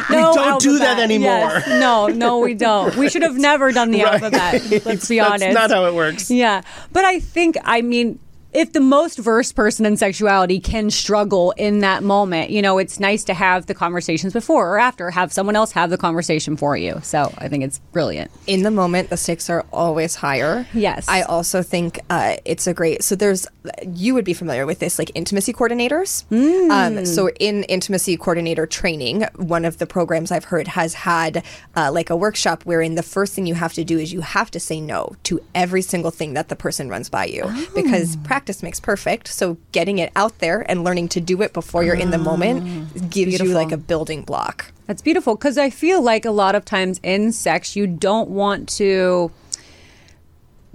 we 0.08 0.16
No 0.16 0.32
don't 0.34 0.60
do 0.62 0.78
that 0.78 1.00
anymore. 1.00 1.30
Yes. 1.64 1.66
No, 1.80 2.06
no, 2.06 2.38
we 2.38 2.54
don't. 2.54 2.94
We 2.96 3.08
should 3.08 3.22
have 3.22 3.36
never 3.36 3.72
done 3.72 3.90
the 3.90 4.04
Right. 4.04 4.22
alphabet. 4.22 4.84
Let's 4.86 5.08
be 5.08 5.18
honest. 5.18 5.40
That's 5.40 5.54
not 5.54 5.70
how 5.70 5.86
it 5.86 5.94
works. 5.94 6.30
Yeah. 6.30 6.62
But 6.92 7.04
I 7.04 7.18
think, 7.18 7.56
I 7.64 7.82
mean, 7.82 8.20
if 8.54 8.72
the 8.72 8.80
most 8.80 9.18
versed 9.18 9.54
person 9.56 9.84
in 9.84 9.96
sexuality 9.96 10.60
can 10.60 10.90
struggle 10.90 11.52
in 11.56 11.80
that 11.80 12.02
moment, 12.02 12.50
you 12.50 12.62
know, 12.62 12.78
it's 12.78 13.00
nice 13.00 13.24
to 13.24 13.34
have 13.34 13.66
the 13.66 13.74
conversations 13.74 14.32
before 14.32 14.74
or 14.74 14.78
after, 14.78 15.10
have 15.10 15.32
someone 15.32 15.56
else 15.56 15.72
have 15.72 15.90
the 15.90 15.98
conversation 15.98 16.56
for 16.56 16.76
you. 16.76 17.00
So 17.02 17.32
I 17.38 17.48
think 17.48 17.64
it's 17.64 17.80
brilliant. 17.92 18.30
in 18.46 18.62
the 18.62 18.70
moment 18.70 19.10
the 19.10 19.16
stakes 19.16 19.50
are 19.50 19.64
always 19.72 20.14
higher 20.16 20.66
Yes. 20.72 21.08
i 21.08 21.22
also 21.22 21.62
think 21.62 21.98
uh, 22.10 22.36
it's 22.44 22.66
a 22.66 22.74
great 22.74 23.02
so 23.02 23.14
there's 23.16 23.46
you 23.86 24.14
would 24.14 24.24
be 24.24 24.34
familiar 24.34 24.66
with 24.66 24.78
this 24.78 24.98
like 24.98 25.10
intimacy 25.14 25.52
coordinators 25.52 26.24
um, 26.70 27.04
so 27.06 27.28
in 27.40 27.64
intimacy 27.64 28.16
coordinator 28.16 28.66
training 28.66 29.22
one 29.36 29.64
of 29.64 29.78
the 29.78 29.86
programs 29.86 30.30
i've 30.30 30.44
heard 30.44 30.68
has 30.68 30.94
had 30.94 31.42
uh, 31.76 31.90
like 31.92 32.10
a 32.10 32.16
workshop 32.16 32.62
wherein 32.64 32.94
the 32.94 33.02
first 33.02 33.34
thing 33.34 33.46
you 33.46 33.54
have 33.54 33.72
to 33.72 33.84
do 33.84 33.98
is 33.98 34.12
you 34.12 34.20
have 34.20 34.50
to 34.50 34.60
say 34.60 34.80
no 34.80 35.14
to 35.24 35.40
every 35.54 35.82
single 35.82 36.10
thing 36.10 36.34
that 36.34 36.48
the 36.48 36.56
person 36.56 36.88
runs 36.88 37.08
by 37.08 37.24
you 37.24 37.44
because 37.74 38.16
practice 38.16 38.43
makes 38.62 38.80
perfect 38.80 39.28
so 39.28 39.56
getting 39.72 39.98
it 39.98 40.10
out 40.16 40.38
there 40.38 40.68
and 40.70 40.84
learning 40.84 41.08
to 41.08 41.20
do 41.20 41.42
it 41.42 41.52
before 41.52 41.82
you're 41.82 41.94
in 41.94 42.10
the 42.10 42.18
moment 42.18 43.10
gives 43.10 43.40
you 43.40 43.52
like 43.52 43.72
a 43.72 43.76
building 43.76 44.22
block 44.22 44.72
That's 44.86 45.02
beautiful 45.02 45.34
because 45.34 45.56
I 45.56 45.70
feel 45.70 46.02
like 46.02 46.24
a 46.24 46.30
lot 46.30 46.54
of 46.54 46.64
times 46.64 47.00
in 47.02 47.32
sex, 47.32 47.74
you 47.74 47.86
don't 47.86 48.28
want 48.30 48.68
to 48.70 49.32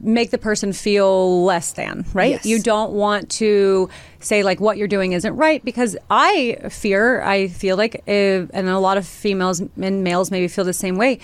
make 0.01 0.31
the 0.31 0.37
person 0.37 0.73
feel 0.73 1.43
less 1.43 1.73
than, 1.73 2.05
right? 2.13 2.31
Yes. 2.31 2.45
You 2.45 2.61
don't 2.61 2.91
want 2.91 3.29
to 3.31 3.89
say 4.19 4.43
like 4.43 4.59
what 4.59 4.77
you're 4.77 4.87
doing 4.87 5.11
isn't 5.11 5.35
right 5.35 5.63
because 5.63 5.97
I 6.09 6.57
fear, 6.69 7.21
I 7.21 7.49
feel 7.49 7.77
like, 7.77 8.03
uh, 8.07 8.47
and 8.51 8.69
a 8.69 8.79
lot 8.79 8.97
of 8.97 9.05
females 9.05 9.59
and 9.59 10.03
males 10.03 10.31
maybe 10.31 10.47
feel 10.47 10.65
the 10.65 10.73
same 10.73 10.97
way, 10.97 11.19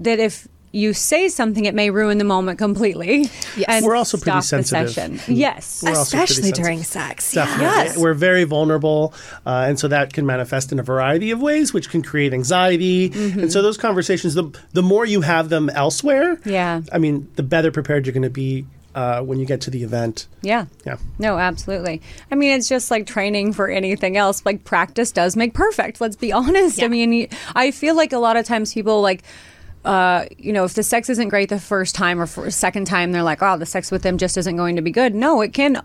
that 0.00 0.18
if 0.18 0.48
you 0.72 0.92
say 0.92 1.28
something, 1.28 1.64
it 1.64 1.74
may 1.74 1.90
ruin 1.90 2.18
the 2.18 2.24
moment 2.24 2.58
completely. 2.58 3.22
Yes. 3.56 3.64
and 3.68 3.84
We're 3.84 3.96
also 3.96 4.16
pretty 4.16 4.40
stop 4.40 4.60
the 4.60 4.64
sensitive. 4.64 4.90
session. 5.18 5.34
Yes. 5.36 5.82
We're 5.82 5.92
especially 5.92 6.52
during 6.52 6.84
sex 6.84 7.32
Definitely. 7.32 7.64
yes 7.64 7.98
We're 7.98 8.14
very 8.14 8.44
vulnerable. 8.44 9.12
Uh, 9.44 9.64
and 9.68 9.78
so 9.80 9.88
that 9.88 10.12
can 10.12 10.26
manifest 10.26 10.70
in 10.70 10.78
a 10.78 10.82
variety 10.84 11.32
of 11.32 11.42
ways, 11.42 11.72
which 11.74 11.90
can 11.90 12.02
create 12.02 12.32
anxiety. 12.32 13.10
And 13.12 13.50
so 13.52 13.62
those 13.62 13.76
conversations, 13.76 14.34
the, 14.34 14.44
the 14.72 14.82
more 14.82 15.04
you 15.04 15.22
have 15.22 15.48
them 15.48 15.68
elsewhere, 15.70 16.38
Yeah. 16.44 16.82
I 16.92 16.98
mean, 16.98 17.28
the 17.34 17.42
better 17.42 17.72
prepared 17.72 18.06
you're 18.06 18.12
going 18.14 18.22
to 18.22 18.30
be 18.30 18.64
uh, 18.94 19.22
when 19.22 19.38
you 19.40 19.46
get 19.46 19.60
to 19.62 19.70
the 19.70 19.82
event. 19.82 20.26
Yeah. 20.42 20.66
Yeah. 20.86 20.96
No, 21.18 21.38
absolutely. 21.38 22.00
I 22.30 22.34
mean, 22.36 22.52
it's 22.56 22.68
just 22.68 22.90
like 22.90 23.06
training 23.06 23.52
for 23.54 23.68
anything 23.68 24.16
else. 24.16 24.44
Like 24.46 24.64
practice 24.64 25.10
does 25.12 25.34
make 25.36 25.54
perfect. 25.54 26.00
Let's 26.00 26.16
be 26.16 26.32
honest. 26.32 26.82
I 26.82 26.88
mean, 26.88 27.28
I 27.54 27.70
feel 27.72 27.96
like 27.96 28.12
a 28.12 28.18
lot 28.18 28.36
of 28.36 28.46
times 28.46 28.72
people 28.72 29.02
like. 29.02 29.22
Uh, 29.84 30.26
you 30.36 30.52
know, 30.52 30.64
if 30.64 30.74
the 30.74 30.82
sex 30.82 31.08
isn't 31.08 31.28
great 31.28 31.48
the 31.48 31.58
first 31.58 31.94
time 31.94 32.20
or 32.20 32.26
for 32.26 32.50
second 32.50 32.84
time, 32.86 33.12
they're 33.12 33.22
like, 33.22 33.42
"Oh, 33.42 33.56
the 33.56 33.64
sex 33.64 33.90
with 33.90 34.02
them 34.02 34.18
just 34.18 34.36
isn't 34.36 34.56
going 34.56 34.76
to 34.76 34.82
be 34.82 34.90
good." 34.90 35.14
No, 35.14 35.40
it 35.40 35.54
can 35.54 35.80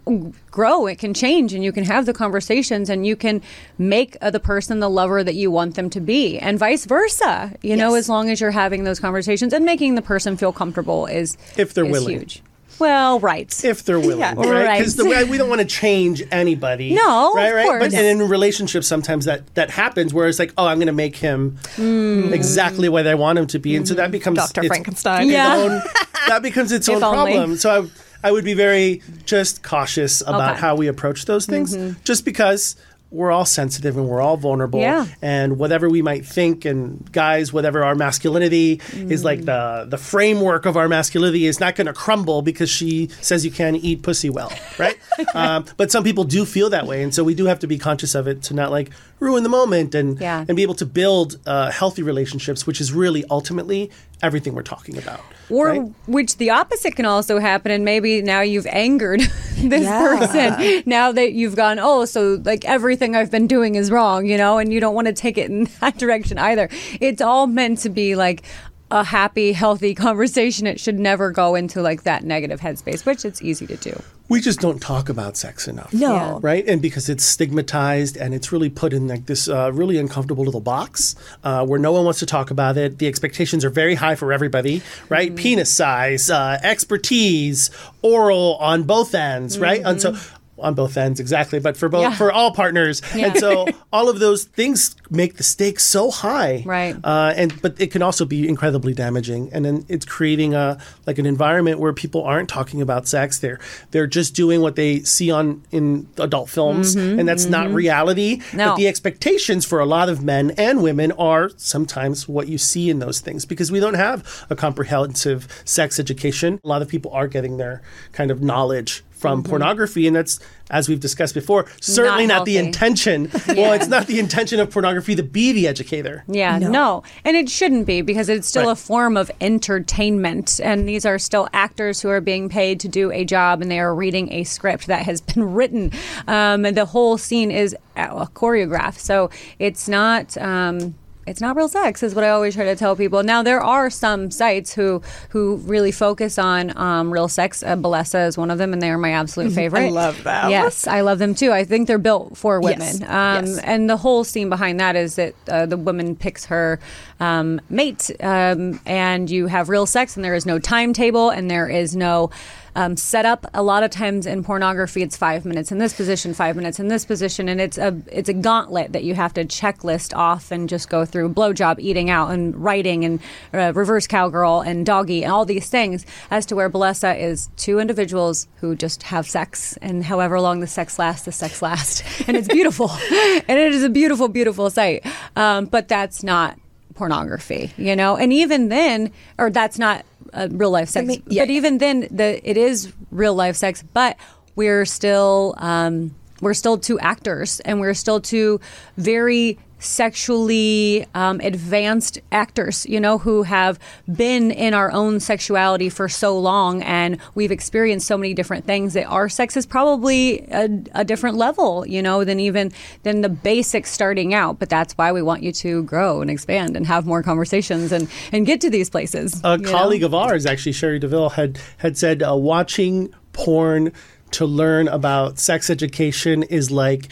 grow, 0.52 0.86
it 0.86 0.98
can 1.00 1.14
change, 1.14 1.54
and 1.54 1.64
you 1.64 1.72
can 1.72 1.86
have 1.86 2.06
the 2.06 2.14
conversations, 2.14 2.90
and 2.90 3.08
you 3.08 3.16
can 3.16 3.42
make 3.78 4.18
the 4.20 4.40
person 4.40 4.82
the 4.82 4.90
lover 4.90 5.24
that 5.24 5.36
you 5.36 5.50
want 5.50 5.76
them 5.76 5.90
to 5.92 6.02
be, 6.02 6.38
and 6.38 6.60
vice 6.60 6.86
versa. 6.86 7.54
You 7.62 7.78
know, 7.78 7.96
as 7.96 8.10
long 8.10 8.30
as 8.30 8.42
you're 8.42 8.52
having 8.52 8.84
those 8.84 9.00
conversations 9.00 9.54
and 9.54 9.64
making 9.64 9.96
the 9.96 10.02
person 10.02 10.36
feel 10.36 10.52
comfortable 10.52 11.06
is 11.06 11.38
If 11.56 11.74
they're 11.74 11.86
is 11.86 11.92
willing. 11.94 12.20
huge. 12.20 12.44
Well, 12.80 13.20
right. 13.20 13.64
If 13.64 13.84
they're 13.86 14.00
willing, 14.00 14.20
Yeah. 14.20 14.34
right? 14.36 14.78
Because 14.80 14.98
Right. 15.00 15.28
we 15.28 15.38
don't 15.38 15.50
want 15.50 15.62
to 15.62 15.68
change 15.68 16.24
anybody. 16.32 16.94
No, 16.94 17.34
right, 17.34 17.48
of 17.50 17.56
right. 17.56 17.66
course. 17.66 17.84
But 17.84 17.94
and 17.94 18.22
in 18.22 18.28
relationships, 18.30 18.88
sometimes 18.88 19.26
that 19.26 19.54
that 19.56 19.70
happens 19.70 20.14
where 20.14 20.28
it's 20.28 20.40
like, 20.40 20.54
oh, 20.58 20.66
I'm 20.68 20.78
going 20.78 20.88
to 20.88 20.94
make 20.94 21.16
him 21.16 21.58
Hmm. 21.76 22.34
exactly 22.34 22.90
what 22.90 23.08
I 23.08 23.16
want 23.16 23.40
him 23.40 23.48
to 23.48 23.60
be, 23.60 23.76
and 23.76 23.88
so 23.88 23.94
that 23.96 24.12
becomes 24.12 24.38
Dr. 24.38 24.64
Frankenstein. 24.64 25.24
its 25.24 25.32
Yeah. 25.32 25.56
own- 25.56 25.82
that 26.28 26.42
becomes 26.42 26.72
its 26.72 26.90
own 26.90 27.04
only. 27.04 27.34
problem. 27.34 27.58
So 27.58 27.90
I, 28.24 28.28
I 28.28 28.32
would 28.32 28.44
be 28.44 28.54
very 28.56 29.02
just 29.26 29.62
cautious 29.64 30.22
about 30.22 30.36
Okay. 30.36 30.44
Mm-hmm. 30.52 30.60
how 30.62 30.76
we 30.76 30.88
approach 30.88 31.26
those 31.26 31.46
things, 31.46 31.78
just 32.04 32.26
because. 32.26 32.76
We're 33.12 33.32
all 33.32 33.46
sensitive 33.46 33.96
and 33.96 34.08
we're 34.10 34.20
all 34.20 34.36
vulnerable. 34.36 34.80
Yeah. 34.82 35.06
And 35.22 35.58
whatever 35.58 35.90
we 35.90 36.02
might 36.02 36.26
think, 36.26 36.66
and 36.66 37.10
guys, 37.14 37.54
whatever 37.54 37.84
our 37.84 37.96
masculinity 37.96 38.82
is 38.94 39.24
like 39.24 39.40
Mm. 39.42 39.46
the 39.46 39.86
the 39.92 39.98
framework 39.98 40.66
of 40.66 40.76
our 40.76 40.90
masculinity 40.90 41.46
is 41.46 41.60
not 41.60 41.76
going 41.76 41.88
to 41.88 41.94
crumble 41.94 42.42
because 42.42 42.70
she 42.70 43.10
says 43.22 43.46
you 43.46 43.52
can't 43.52 43.78
eat 43.78 44.02
pussy 44.02 44.30
well, 44.30 44.52
right? 44.78 44.98
um, 45.34 45.64
but 45.78 45.92
some 45.92 46.04
people 46.04 46.24
do 46.26 46.44
feel 46.46 46.70
that 46.72 46.88
way, 46.88 47.04
and 47.04 47.14
so 47.16 47.24
we 47.24 47.34
do 47.36 47.46
have 47.46 47.60
to 47.60 47.68
be 47.68 47.78
conscious 47.78 48.16
of 48.16 48.28
it 48.28 48.42
to 48.44 48.54
not 48.54 48.70
like 48.72 48.90
ruin 49.20 49.44
the 49.44 49.50
moment 49.50 49.96
and 49.96 50.20
Yeah. 50.20 50.44
and 50.48 50.56
be 50.58 50.64
able 50.64 50.76
to 50.76 50.86
build 50.86 51.38
uh, 51.46 51.72
healthy 51.72 52.04
relationships, 52.04 52.68
which 52.68 52.82
is 52.82 52.92
really 52.92 53.24
ultimately 53.30 53.92
everything 54.22 54.54
we're 54.54 54.64
talking 54.64 54.98
about. 54.98 55.22
Or 55.50 55.68
right? 55.70 55.94
which 56.08 56.38
the 56.38 56.50
opposite 56.50 56.96
can 56.96 57.06
also 57.06 57.40
happen, 57.40 57.72
and 57.72 57.86
maybe 57.86 58.22
now 58.22 58.42
you've 58.42 58.66
angered 58.68 59.20
this 59.58 59.84
Yeah. 59.84 60.18
person. 60.18 60.84
Now 60.86 61.12
that 61.12 61.34
you've 61.34 61.56
gone, 61.56 61.80
oh, 61.80 62.06
so 62.06 62.42
like 62.44 62.66
everything 62.66 63.16
I've 63.16 63.32
been 63.32 63.48
doing 63.48 63.76
is 63.76 63.92
wrong, 63.92 64.26
you 64.26 64.38
know, 64.38 64.58
and 64.58 64.74
you 64.74 64.80
don't 64.80 64.96
want 64.96 65.08
to 65.08 65.14
take 65.14 65.38
it 65.38 65.50
in 65.50 65.66
that 65.82 65.98
direction 65.98 66.38
either. 66.38 66.70
It's 67.02 67.22
all 67.22 67.48
meant 67.48 67.80
to 67.80 67.90
be 67.90 68.16
like 68.16 68.44
a 68.92 69.04
happy, 69.04 69.52
healthy 69.52 69.94
conversation. 70.06 70.66
It 70.68 70.80
should 70.80 71.00
never 71.00 71.32
go 71.32 71.56
into 71.56 71.82
like 71.82 72.04
that 72.04 72.24
negative 72.24 72.60
headspace, 72.62 73.06
which 73.06 73.26
it's 73.26 73.42
easy 73.42 73.68
to 73.68 73.76
do. 73.78 74.02
We 74.28 74.42
just 74.42 74.60
don't 74.60 74.82
talk 74.82 75.08
about 75.10 75.38
sex 75.38 75.68
enough. 75.68 75.94
No. 75.94 76.14
Yeah. 76.16 76.40
right? 76.42 76.66
And 76.68 76.82
because 76.82 77.10
it's 77.10 77.24
stigmatized 77.24 78.18
and 78.18 78.34
it's 78.34 78.52
really 78.52 78.70
put 78.70 78.92
in 78.92 79.08
like 79.08 79.28
this 79.28 79.48
uh, 79.48 79.72
really 79.74 79.98
uncomfortable 80.00 80.44
little 80.44 80.62
box 80.62 81.16
uh, 81.44 81.66
where 81.66 81.80
no 81.80 81.92
one 81.92 82.06
wants 82.06 82.20
to 82.20 82.26
talk 82.26 82.50
about 82.50 82.76
it. 82.78 82.98
The 82.98 83.08
expectations 83.08 83.64
are 83.64 83.70
very 83.70 83.96
high 83.96 84.16
for 84.16 84.34
everybody, 84.34 84.82
right? 85.10 85.28
Mm-hmm. 85.30 85.36
Penis 85.36 85.72
size, 85.72 86.30
uh, 86.32 86.60
expertise, 86.64 87.70
oral 88.02 88.56
on 88.56 88.84
both 88.84 89.14
ends, 89.14 89.60
right? 89.60 89.82
And 89.86 90.00
Mm-hmm. 90.00 90.16
so 90.18 90.32
on 90.58 90.74
both 90.74 90.96
ends 90.98 91.20
exactly, 91.20 91.60
but 91.60 91.76
for 91.78 91.90
both 91.90 92.02
Yeah. 92.04 92.16
for 92.16 92.32
all 92.32 92.52
partners, 92.52 93.02
and 93.14 93.38
so 93.38 93.68
all 93.94 94.10
of 94.10 94.20
those 94.20 94.46
things 94.46 94.96
make 95.10 95.36
the 95.38 95.44
stakes 95.44 95.84
so 95.86 96.12
high, 96.12 96.64
Right. 96.66 96.96
Uh, 97.04 97.34
and 97.36 97.62
but 97.62 97.80
it 97.80 97.92
can 97.92 98.02
also 98.02 98.26
be 98.26 98.48
incredibly 98.48 98.94
damaging, 98.94 99.50
and 99.52 99.66
then 99.66 99.86
it's 99.90 100.06
creating 100.06 100.54
a 100.54 100.78
like 101.06 101.18
an 101.20 101.26
environment 101.26 101.80
where 101.80 101.94
people 101.94 102.24
aren't 102.24 102.48
talking 102.50 102.82
about 102.82 103.08
sex. 103.08 103.40
They're 103.40 103.60
they're 103.92 104.08
just 104.08 104.34
doing 104.36 104.62
what 104.62 104.76
they 104.76 105.00
see 105.02 105.30
on 105.32 105.64
in 105.72 106.08
adult 106.18 106.50
films, 106.50 106.96
and 106.96 107.28
that's 107.28 107.46
not 107.46 107.70
reality. 107.72 108.38
Mm-hmm, 108.38 108.58
No. 108.58 108.66
But 108.70 108.76
the 108.78 108.88
expectations 108.88 109.66
for 109.66 109.80
a 109.80 109.86
lot 109.86 110.10
of 110.10 110.24
men 110.24 110.52
and 110.52 110.82
women 110.82 111.12
are 111.14 111.50
sometimes 111.58 112.28
what 112.28 112.48
you 112.48 112.58
see 112.58 112.90
in 112.90 113.00
those 113.00 113.20
things 113.20 113.46
because 113.46 113.72
we 113.72 113.80
don't 113.80 113.94
have 113.96 114.46
a 114.50 114.56
comprehensive 114.56 115.48
sex 115.66 116.00
education. 116.00 116.60
A 116.64 116.68
lot 116.68 116.82
of 116.82 116.88
people 116.88 117.12
are 117.12 117.28
getting 117.28 117.58
their 117.58 117.82
kind 118.14 118.32
of 118.32 118.42
knowledge 118.42 119.04
from 119.26 119.44
pornography, 119.44 120.08
and 120.08 120.16
that's 120.16 120.40
as 120.72 120.90
we've 120.90 121.00
discussed 121.00 121.36
before, 121.36 121.68
certainly 121.80 122.26
not, 122.26 122.46
the 122.46 122.56
healthy. 122.56 122.68
intention. 122.68 123.32
Well, 123.56 123.74
it's 123.74 123.88
not 123.88 124.08
the 124.08 124.20
intention 124.20 124.60
of 124.60 124.72
pornography 124.72 125.16
to 125.16 125.24
be 125.24 125.52
the 125.52 125.68
educator. 125.68 126.24
Yeah, 126.28 126.58
no. 126.58 127.04
And 127.24 127.38
it 127.38 127.50
shouldn't 127.50 127.86
be 127.86 128.02
because 128.02 128.30
it's 128.30 128.48
still 128.48 128.64
Right. 128.66 128.72
a 128.72 128.76
form 128.76 129.16
of 129.16 129.30
entertainment. 129.40 130.60
And 130.64 130.88
these 130.90 131.06
are 131.06 131.20
still 131.20 131.48
actors 131.54 132.02
who 132.02 132.10
are 132.10 132.22
being 132.22 132.50
paid 132.50 132.80
to 132.82 132.88
do 132.88 133.12
a 133.12 133.24
job 133.26 133.62
and 133.62 133.70
they 133.70 133.80
are 133.80 133.94
reading 133.94 134.32
a 134.34 134.44
script 134.44 134.88
that 134.88 135.04
has 135.06 135.22
been 135.34 135.54
written. 135.54 135.92
Um, 136.28 136.66
and 136.66 136.76
the 136.76 136.86
whole 136.86 137.18
scene 137.18 137.52
is 137.52 137.76
uh, 137.96 138.26
choreographed. 138.28 138.98
So 139.00 139.30
it's 139.60 139.88
not. 139.88 140.36
Um, 140.38 140.96
it's 141.28 141.42
not 141.42 141.56
real 141.56 141.68
sex, 141.68 142.04
is 142.04 142.14
what 142.14 142.24
I 142.24 142.30
always 142.30 142.54
try 142.56 142.66
to 142.66 142.76
tell 142.76 142.96
people. 142.96 143.24
Now 143.24 143.42
there 143.44 143.62
are 143.62 143.90
some 143.90 144.30
sites 144.32 144.74
who 144.74 145.02
who 145.30 145.58
really 145.58 145.92
focus 145.92 146.38
on 146.38 146.76
um, 146.78 147.12
real 147.12 147.28
sex. 147.28 147.64
Uh, 147.64 147.76
Bellesa 147.76 148.28
is 148.28 148.38
one 148.38 148.52
of 148.52 148.58
them, 148.58 148.74
and 148.74 148.82
they 148.82 148.90
are 148.92 148.98
my 148.98 149.12
absolute 149.12 149.52
favorite. 149.52 149.86
I 149.88 149.90
love 149.90 150.24
them. 150.24 150.50
Yes, 150.50 150.88
I 150.88 151.02
love 151.02 151.20
them 151.20 151.34
too. 151.34 151.52
I 151.52 151.64
think 151.64 151.88
they're 151.88 151.98
built 151.98 152.38
for 152.38 152.60
women. 152.62 152.80
Yes. 153.00 153.02
Um, 153.02 153.46
Yes. 153.46 153.58
and 153.60 153.90
the 153.90 153.98
whole 153.98 154.24
scene 154.24 154.50
behind 154.50 154.80
that 154.80 154.96
is 154.96 155.16
that 155.16 155.34
uh, 155.50 155.66
the 155.66 155.78
woman 155.78 156.16
picks 156.16 156.46
her 156.46 156.80
um, 157.20 157.60
mate, 157.70 158.12
um, 158.20 158.80
and 158.86 159.30
you 159.30 159.48
have 159.48 159.70
real 159.70 159.86
sex, 159.86 160.16
and 160.16 160.24
there 160.24 160.36
is 160.36 160.46
no 160.46 160.60
timetable, 160.60 161.30
and 161.30 161.50
there 161.50 161.68
is 161.68 161.96
no 161.96 162.30
um, 162.76 162.98
setup. 162.98 163.46
A 163.54 163.64
lot 163.64 163.84
of 163.84 163.90
times 163.90 164.26
in 164.26 164.44
pornography, 164.44 165.02
it's 165.02 165.18
five 165.18 165.46
minutes 165.46 165.72
in 165.72 165.78
this 165.78 165.94
position, 165.94 166.34
five 166.34 166.56
minutes 166.56 166.80
in 166.80 166.88
this 166.88 167.06
position, 167.06 167.50
and 167.50 167.60
it's 167.60 167.78
a 167.78 168.00
it's 168.12 168.30
a 168.30 168.34
gauntlet 168.34 168.92
that 168.94 169.04
you 169.04 169.16
have 169.16 169.34
to 169.36 169.46
checklist 169.46 170.16
off 170.16 170.52
and 170.52 170.70
just 170.70 170.90
go 170.90 171.06
through 171.06 171.34
blowjob, 171.34 171.80
eating 171.80 172.10
out, 172.10 172.32
and 172.32 172.56
writing, 172.56 173.06
and 173.06 173.20
uh, 173.54 173.72
reverse 173.74 174.08
cowgirl, 174.08 174.62
and 174.62 174.86
doggy, 174.86 175.24
and 175.24 175.32
all 175.32 175.46
these 175.46 175.70
things. 175.70 176.06
As 176.30 176.46
to 176.48 176.56
where 176.56 176.70
Bellesa 176.70 177.18
is 177.20 177.50
two 177.56 177.80
individuals 177.80 178.48
who 178.58 178.76
just 178.76 179.04
have 179.04 179.28
sex, 179.28 179.78
and 179.82 180.04
however 180.04 180.40
long 180.40 180.60
the 180.60 180.68
sex 180.68 181.00
lasts, 181.00 181.26
the 181.26 181.32
sex 181.32 181.62
lasts, 181.62 182.04
and 182.28 182.36
it's 182.36 182.48
beautiful, 182.48 182.90
and 183.12 183.60
it 183.60 183.74
is 183.74 183.84
a 183.84 183.90
beautiful, 183.90 184.28
beautiful 184.28 184.70
sight. 184.70 185.06
Um, 185.36 185.66
but 185.66 185.88
that's 185.88 186.24
not 186.24 186.60
pornography, 186.96 187.72
you 187.78 187.96
know. 187.96 188.18
And 188.18 188.34
even 188.34 188.70
then, 188.70 189.12
or 189.38 189.50
that's 189.50 189.78
not 189.78 190.06
uh, 190.34 190.48
real 190.52 190.72
life 190.72 190.90
sex. 190.90 191.08
mean, 191.08 191.24
yeah. 191.28 191.44
But 191.44 191.52
even 191.52 191.78
then, 191.78 192.08
the 192.12 192.42
it 192.50 192.58
is 192.58 192.92
real 193.12 193.36
life 193.36 193.56
sex. 193.56 193.84
But 193.94 194.18
we're 194.56 194.86
still 194.86 195.54
um, 195.58 196.16
we're 196.42 196.54
still 196.54 196.78
two 196.78 197.00
actors, 197.00 197.60
and 197.62 197.80
we're 197.80 197.94
still 197.94 198.20
two 198.20 198.60
very 198.98 199.60
sexually 199.86 201.06
um, 201.14 201.40
advanced 201.42 202.20
actors, 202.32 202.86
you 202.86 203.00
know, 203.00 203.18
who 203.18 203.44
have 203.44 203.80
been 204.14 204.52
in 204.52 204.74
our 204.74 204.92
own 204.92 205.20
sexuality 205.20 205.90
for 205.90 206.10
so 206.10 206.38
long, 206.38 206.82
and 206.84 207.18
we've 207.36 207.52
experienced 207.52 208.08
so 208.08 208.18
many 208.18 208.34
different 208.34 208.66
things 208.66 208.94
that 208.94 209.06
our 209.06 209.30
sex 209.30 209.56
is 209.56 209.66
probably 209.66 210.40
a, 210.52 210.70
a 210.94 211.06
different 211.06 211.38
level, 211.38 211.86
you 211.88 212.02
know, 212.02 212.24
than 212.24 212.40
even 212.40 212.72
than 213.04 213.22
the 213.22 213.30
basics 213.30 213.92
starting 213.92 214.34
out. 214.34 214.60
But 214.60 214.70
that's 214.70 214.94
why 214.94 215.12
we 215.12 215.22
want 215.22 215.44
you 215.44 215.52
to 215.54 215.84
grow 215.84 216.22
and 216.22 216.30
expand 216.30 216.76
and 216.76 216.86
have 216.88 217.06
more 217.06 217.24
conversations 217.24 217.92
and 217.92 218.10
and 218.32 218.46
get 218.46 218.62
to 218.62 218.70
these 218.70 218.90
places. 218.90 219.42
A 219.44 219.52
you 219.52 219.58
know? 219.60 219.72
colleague 219.72 220.04
of 220.04 220.14
ours, 220.14 220.46
actually, 220.46 220.74
Cherie 220.74 221.00
DeVille, 221.00 221.30
had 221.30 221.60
had 221.78 221.98
said 221.98 222.24
uh, 222.24 222.36
watching 222.36 223.14
porn 223.34 223.92
to 224.32 224.46
learn 224.46 224.88
about 224.88 225.40
sex 225.40 225.70
education 225.70 226.44
is 226.44 226.72
like. 226.72 227.10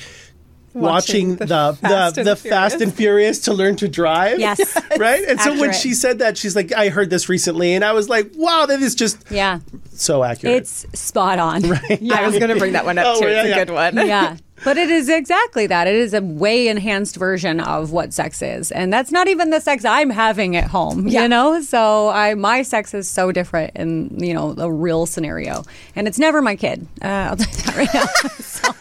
Watching, 0.73 1.29
Watching 1.29 1.35
the 1.37 1.45
the 1.45 1.71
the, 1.71 1.87
Fast 1.87 2.15
the, 2.15 2.29
and 2.31 2.39
Fast 2.39 2.81
and 2.81 2.93
Furious 2.93 3.39
to 3.41 3.53
learn 3.53 3.75
to 3.77 3.87
drive. 3.87 4.39
Yes. 4.39 4.59
right. 4.97 5.23
And 5.27 5.39
so 5.39 5.59
when 5.59 5.71
she 5.73 5.93
said 5.93 6.19
that, 6.19 6.37
she's 6.37 6.55
like, 6.55 6.73
"I 6.73 6.89
heard 6.89 7.09
this 7.09 7.29
recently," 7.29 7.73
and 7.73 7.83
I 7.85 7.93
was 7.93 8.09
like, 8.09 8.31
"Wow, 8.35 8.65
that 8.67 8.81
is 8.81 8.95
just 8.95 9.23
Yeah. 9.29 9.59
so 9.91 10.23
accurate." 10.23 10.55
It's 10.55 10.85
spot 10.99 11.39
on. 11.39 11.61
Right. 11.69 12.01
Yeah. 12.01 12.15
I 12.19 12.25
was 12.27 12.37
going 12.39 12.49
to 12.49 12.57
bring 12.57 12.73
that 12.73 12.85
one 12.85 12.97
up 12.97 13.05
Oh, 13.17 13.21
too. 13.21 13.27
yeah, 13.27 13.41
it's 13.41 13.45
a 13.45 13.49
yeah. 13.49 13.65
good 13.65 13.73
one. 13.73 13.95
yeah. 14.07 14.37
But 14.63 14.77
it 14.77 14.89
is 14.89 15.09
exactly 15.09 15.67
that. 15.67 15.87
It 15.87 15.95
is 15.95 16.13
a 16.13 16.21
way 16.21 16.69
enhanced 16.69 17.17
version 17.17 17.59
of 17.59 17.91
what 17.91 18.13
sex 18.13 18.41
is. 18.41 18.71
And 18.71 18.93
that's 18.93 19.11
not 19.11 19.27
even 19.27 19.49
the 19.49 19.59
sex 19.59 19.83
I'm 19.83 20.09
having 20.09 20.55
at 20.55 20.65
home, 20.69 21.09
Yeah. 21.09 21.23
you 21.23 21.27
know? 21.27 21.59
So 21.61 22.07
I 22.09 22.35
my 22.35 22.61
sex 22.61 22.93
is 22.93 23.05
so 23.09 23.33
different 23.33 23.75
in, 23.75 24.17
you 24.23 24.33
know, 24.33 24.55
a 24.57 24.71
real 24.71 25.05
scenario. 25.05 25.63
And 25.97 26.07
it's 26.07 26.17
never 26.17 26.41
my 26.41 26.55
kid. 26.55 26.87
Uh, 27.01 27.07
I'll 27.07 27.35
tell 27.35 27.49
you 27.49 27.61
that 27.63 27.75
right 27.75 27.93
now. 27.93 28.29
So- 28.39 28.71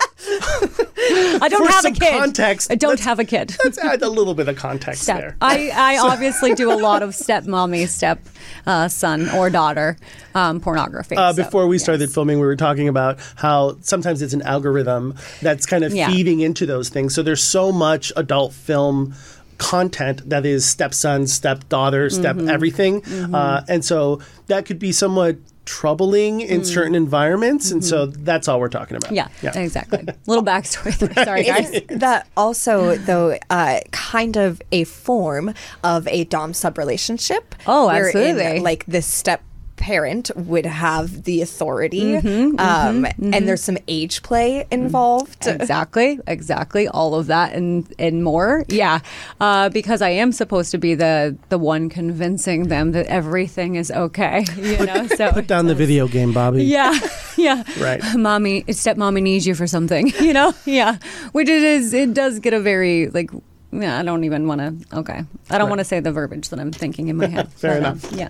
I 1.41 1.49
don't 1.51 1.69
have 1.71 1.85
a 1.85 1.91
kid. 1.91 2.13
context, 2.13 2.71
I 2.71 2.75
don't 2.77 3.01
have 3.01 3.19
a 3.19 3.25
kid. 3.25 3.57
Let's 3.65 3.79
add 3.79 4.03
a 4.03 4.09
little 4.09 4.35
bit 4.35 4.49
of 4.49 4.57
context 4.57 5.03
Step. 5.03 5.19
there. 5.19 5.37
I, 5.41 5.71
I 5.75 5.99
obviously 6.11 6.55
do 6.55 6.71
a 6.73 6.77
lot 6.79 7.03
of 7.03 7.15
step 7.15 7.45
mommy, 7.47 7.87
step 7.87 8.21
uh, 8.67 8.89
son 8.89 9.29
or 9.31 9.51
daughter 9.51 9.97
um, 10.35 10.61
pornography. 10.61 11.17
Uh, 11.17 11.33
So, 11.33 11.43
before 11.45 11.67
we 11.67 11.77
yes. 11.77 11.83
started 11.83 12.11
filming, 12.11 12.39
we 12.41 12.47
were 12.47 12.57
talking 12.57 12.89
about 12.89 13.19
how 13.37 13.77
sometimes 13.81 14.23
it's 14.23 14.33
an 14.35 14.43
algorithm 14.43 15.15
that's 15.41 15.67
kind 15.67 15.85
of 15.85 15.95
Yeah. 15.95 16.09
feeding 16.09 16.41
into 16.41 16.67
those 16.67 16.89
things. 16.89 17.15
So 17.15 17.23
there's 17.23 17.43
so 17.43 17.73
much 17.73 18.13
adult 18.17 18.53
film 18.53 19.15
content 19.59 20.29
that 20.29 20.45
is 20.47 20.65
stepson, 20.65 21.27
stepdaughter, 21.27 22.11
step 22.11 22.37
Mm-hmm. 22.37 22.49
everything, 22.49 23.05
uh, 23.35 23.63
and 23.69 23.85
so 23.85 24.21
that 24.49 24.65
could 24.67 24.79
be 24.79 24.91
somewhat 24.93 25.37
troubling 25.65 26.41
in 26.41 26.65
certain 26.65 26.95
environments. 26.95 27.71
And 27.71 27.85
so 27.85 28.07
that's 28.07 28.49
all 28.49 28.59
we're 28.61 28.69
talking 28.69 28.97
about. 28.97 29.13
Mm. 29.13 29.31
Yeah, 29.43 29.59
exactly. 29.59 30.05
Little 30.27 30.45
backstory 30.45 30.97
there. 30.99 31.25
Sorry, 31.25 31.45
guys. 31.45 31.71
Isn't 31.71 31.99
that 32.01 32.29
also 32.37 32.97
though 32.97 33.39
uh, 33.51 33.81
kind 33.91 34.37
of 34.37 34.61
a 34.73 34.85
form 34.85 35.55
of 35.85 36.07
a 36.09 36.25
dom 36.25 36.55
sub 36.55 36.79
relationship? 36.79 37.55
Oh, 37.67 37.87
wherein, 37.87 38.07
absolutely. 38.07 38.61
Like 38.61 38.85
this 38.87 39.07
step 39.07 39.43
parent 39.83 40.31
would 40.37 40.65
have 40.67 41.25
the 41.25 41.43
authority, 41.43 42.01
Mm-hmm, 42.15 42.59
um, 42.61 43.05
and 43.35 43.47
there's 43.49 43.63
some 43.63 43.79
age 43.89 44.23
play 44.23 44.65
involved. 44.71 45.47
exactly 45.47 46.21
exactly. 46.27 46.87
All 46.89 47.15
of 47.15 47.27
that 47.27 47.53
and 47.59 47.85
and 47.99 48.23
more. 48.23 48.65
Yeah 48.69 49.01
uh, 49.41 49.69
because 49.71 50.01
i 50.03 50.11
am 50.23 50.31
supposed 50.33 50.71
to 50.71 50.79
be 50.79 50.95
the 50.95 51.37
the 51.49 51.59
one 51.59 51.89
convincing 51.89 52.69
them 52.69 52.93
that 52.93 53.07
everything 53.07 53.75
is 53.83 53.91
okay 53.91 54.45
you 54.57 54.87
know 54.87 55.07
so 55.19 55.33
Put 55.33 55.47
down 55.49 55.67
the 55.67 55.75
video 55.75 56.07
game, 56.07 56.33
Bobby. 56.33 56.65
yeah 56.65 56.93
yeah. 57.37 57.65
Right. 57.81 58.01
mommy 58.17 58.63
stepmommy 58.65 59.23
needs 59.23 59.47
you 59.47 59.55
for 59.55 59.67
something 59.67 60.05
you 60.21 60.33
know? 60.33 60.55
Yeah. 60.65 60.99
Which 61.33 61.49
it 61.49 61.63
is 61.63 61.93
it 61.93 62.15
does 62.15 62.39
get 62.39 62.53
a 62.55 62.61
very 62.61 63.09
like 63.09 63.31
yeah 63.73 63.99
i 63.99 64.03
don't 64.03 64.25
even 64.25 64.47
want 64.47 64.61
to 64.61 64.99
okay. 65.01 65.21
I 65.51 65.59
don't 65.59 65.69
want 65.73 65.81
to 65.81 65.89
say 65.93 65.99
the 66.01 66.13
verbiage 66.13 66.49
that 66.51 66.61
i'm 66.61 66.73
thinking 66.73 67.09
in 67.09 67.17
my 67.17 67.27
head. 67.27 67.49
Fair 67.63 67.81
But, 67.81 67.87
um, 67.87 67.93
enough. 67.99 68.13
yeah 68.13 68.29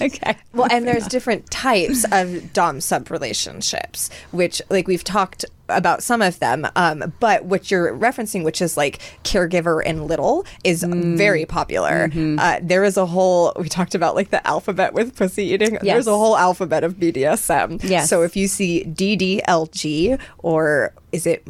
okay 0.00 0.36
Well, 0.52 0.68
and 0.70 0.86
there's 0.86 1.06
different 1.06 1.50
types 1.50 2.04
of 2.12 2.52
dom 2.52 2.80
sub 2.80 3.10
relationships, 3.10 4.10
which 4.30 4.60
like 4.70 4.86
we've 4.88 5.04
talked 5.04 5.44
about 5.68 6.00
some 6.00 6.22
of 6.22 6.38
them, 6.38 6.64
um, 6.76 7.12
but 7.18 7.44
what 7.44 7.72
you're 7.72 7.92
referencing, 7.92 8.44
which 8.44 8.62
is 8.62 8.76
like 8.76 9.00
caregiver 9.24 9.82
and 9.84 10.06
little, 10.06 10.46
is 10.62 10.84
Mm. 10.84 11.16
very 11.16 11.44
popular. 11.44 12.08
Mm-hmm. 12.08 12.38
Uh, 12.38 12.58
there 12.62 12.84
is 12.84 12.96
a 12.96 13.04
whole 13.06 13.52
we 13.58 13.68
talked 13.68 13.94
about 13.96 14.14
like 14.14 14.30
the 14.30 14.46
alphabet 14.46 14.92
with 14.94 15.16
pussy 15.16 15.44
eating. 15.46 15.72
Yes. 15.74 15.82
There's 15.82 16.06
a 16.06 16.16
whole 16.16 16.36
alphabet 16.36 16.84
of 16.84 16.94
BDSM. 16.94 17.82
Yes. 17.82 18.08
So 18.08 18.22
if 18.22 18.36
you 18.36 18.46
see 18.46 18.84
DDLG 18.84 20.18
or 20.38 20.92
is 21.12 21.26
it 21.26 21.42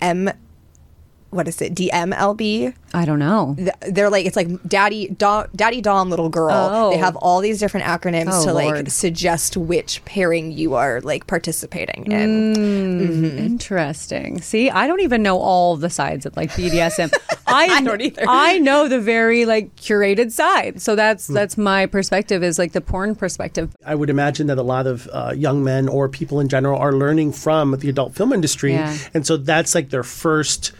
M? 0.00 0.30
What 1.34 1.48
is 1.48 1.60
it? 1.60 1.74
DMLB? 1.74 2.74
i 2.96 3.04
don't 3.04 3.18
know 3.18 3.56
they're 3.88 4.08
like 4.08 4.24
it's 4.24 4.36
like 4.36 4.46
daddy 4.68 5.08
dom, 5.08 5.46
daddy 5.56 5.80
dom 5.80 6.10
little 6.10 6.28
girl 6.28 6.52
Oh. 6.54 6.90
they 6.92 6.96
have 6.98 7.16
all 7.16 7.40
these 7.40 7.58
different 7.58 7.84
acronyms 7.86 8.28
Oh, 8.30 8.44
to 8.44 8.52
like 8.52 8.88
suggest 8.88 9.56
which 9.56 10.04
pairing 10.04 10.52
you 10.52 10.74
are 10.74 11.00
like 11.00 11.26
participating 11.26 12.06
in 12.12 12.54
Mm. 12.54 13.38
Interesting. 13.38 14.40
See, 14.40 14.70
I 14.70 14.86
don't 14.86 15.00
even 15.00 15.22
know 15.22 15.38
all 15.38 15.76
the 15.76 15.90
sides 15.90 16.24
of 16.26 16.36
like 16.36 16.50
BDSM. 16.52 17.12
I, 17.46 17.80
don't 17.82 18.00
either. 18.00 18.22
I 18.28 18.58
know 18.58 18.86
the 18.88 19.00
very 19.00 19.44
like 19.44 19.74
curated 19.76 20.30
side. 20.32 20.80
So 20.80 20.94
that's 20.94 21.26
that's 21.26 21.56
my 21.58 21.86
perspective 21.86 22.42
is 22.44 22.58
like 22.58 22.72
the 22.72 22.80
porn 22.80 23.14
perspective. 23.16 23.74
I 23.84 23.94
would 23.94 24.10
imagine 24.10 24.46
that 24.48 24.58
a 24.58 24.62
lot 24.62 24.86
of 24.86 25.08
uh, 25.12 25.32
young 25.36 25.64
men 25.64 25.88
or 25.88 26.08
people 26.08 26.38
in 26.40 26.48
general 26.48 26.78
are 26.80 26.92
learning 26.92 27.32
from 27.32 27.72
the 27.78 27.88
adult 27.88 28.14
film 28.14 28.32
industry, 28.32 28.72
Yeah. 28.74 28.96
and 29.14 29.26
so 29.26 29.36
that's 29.36 29.74
like 29.74 29.90
their 29.90 30.02
first 30.04 30.72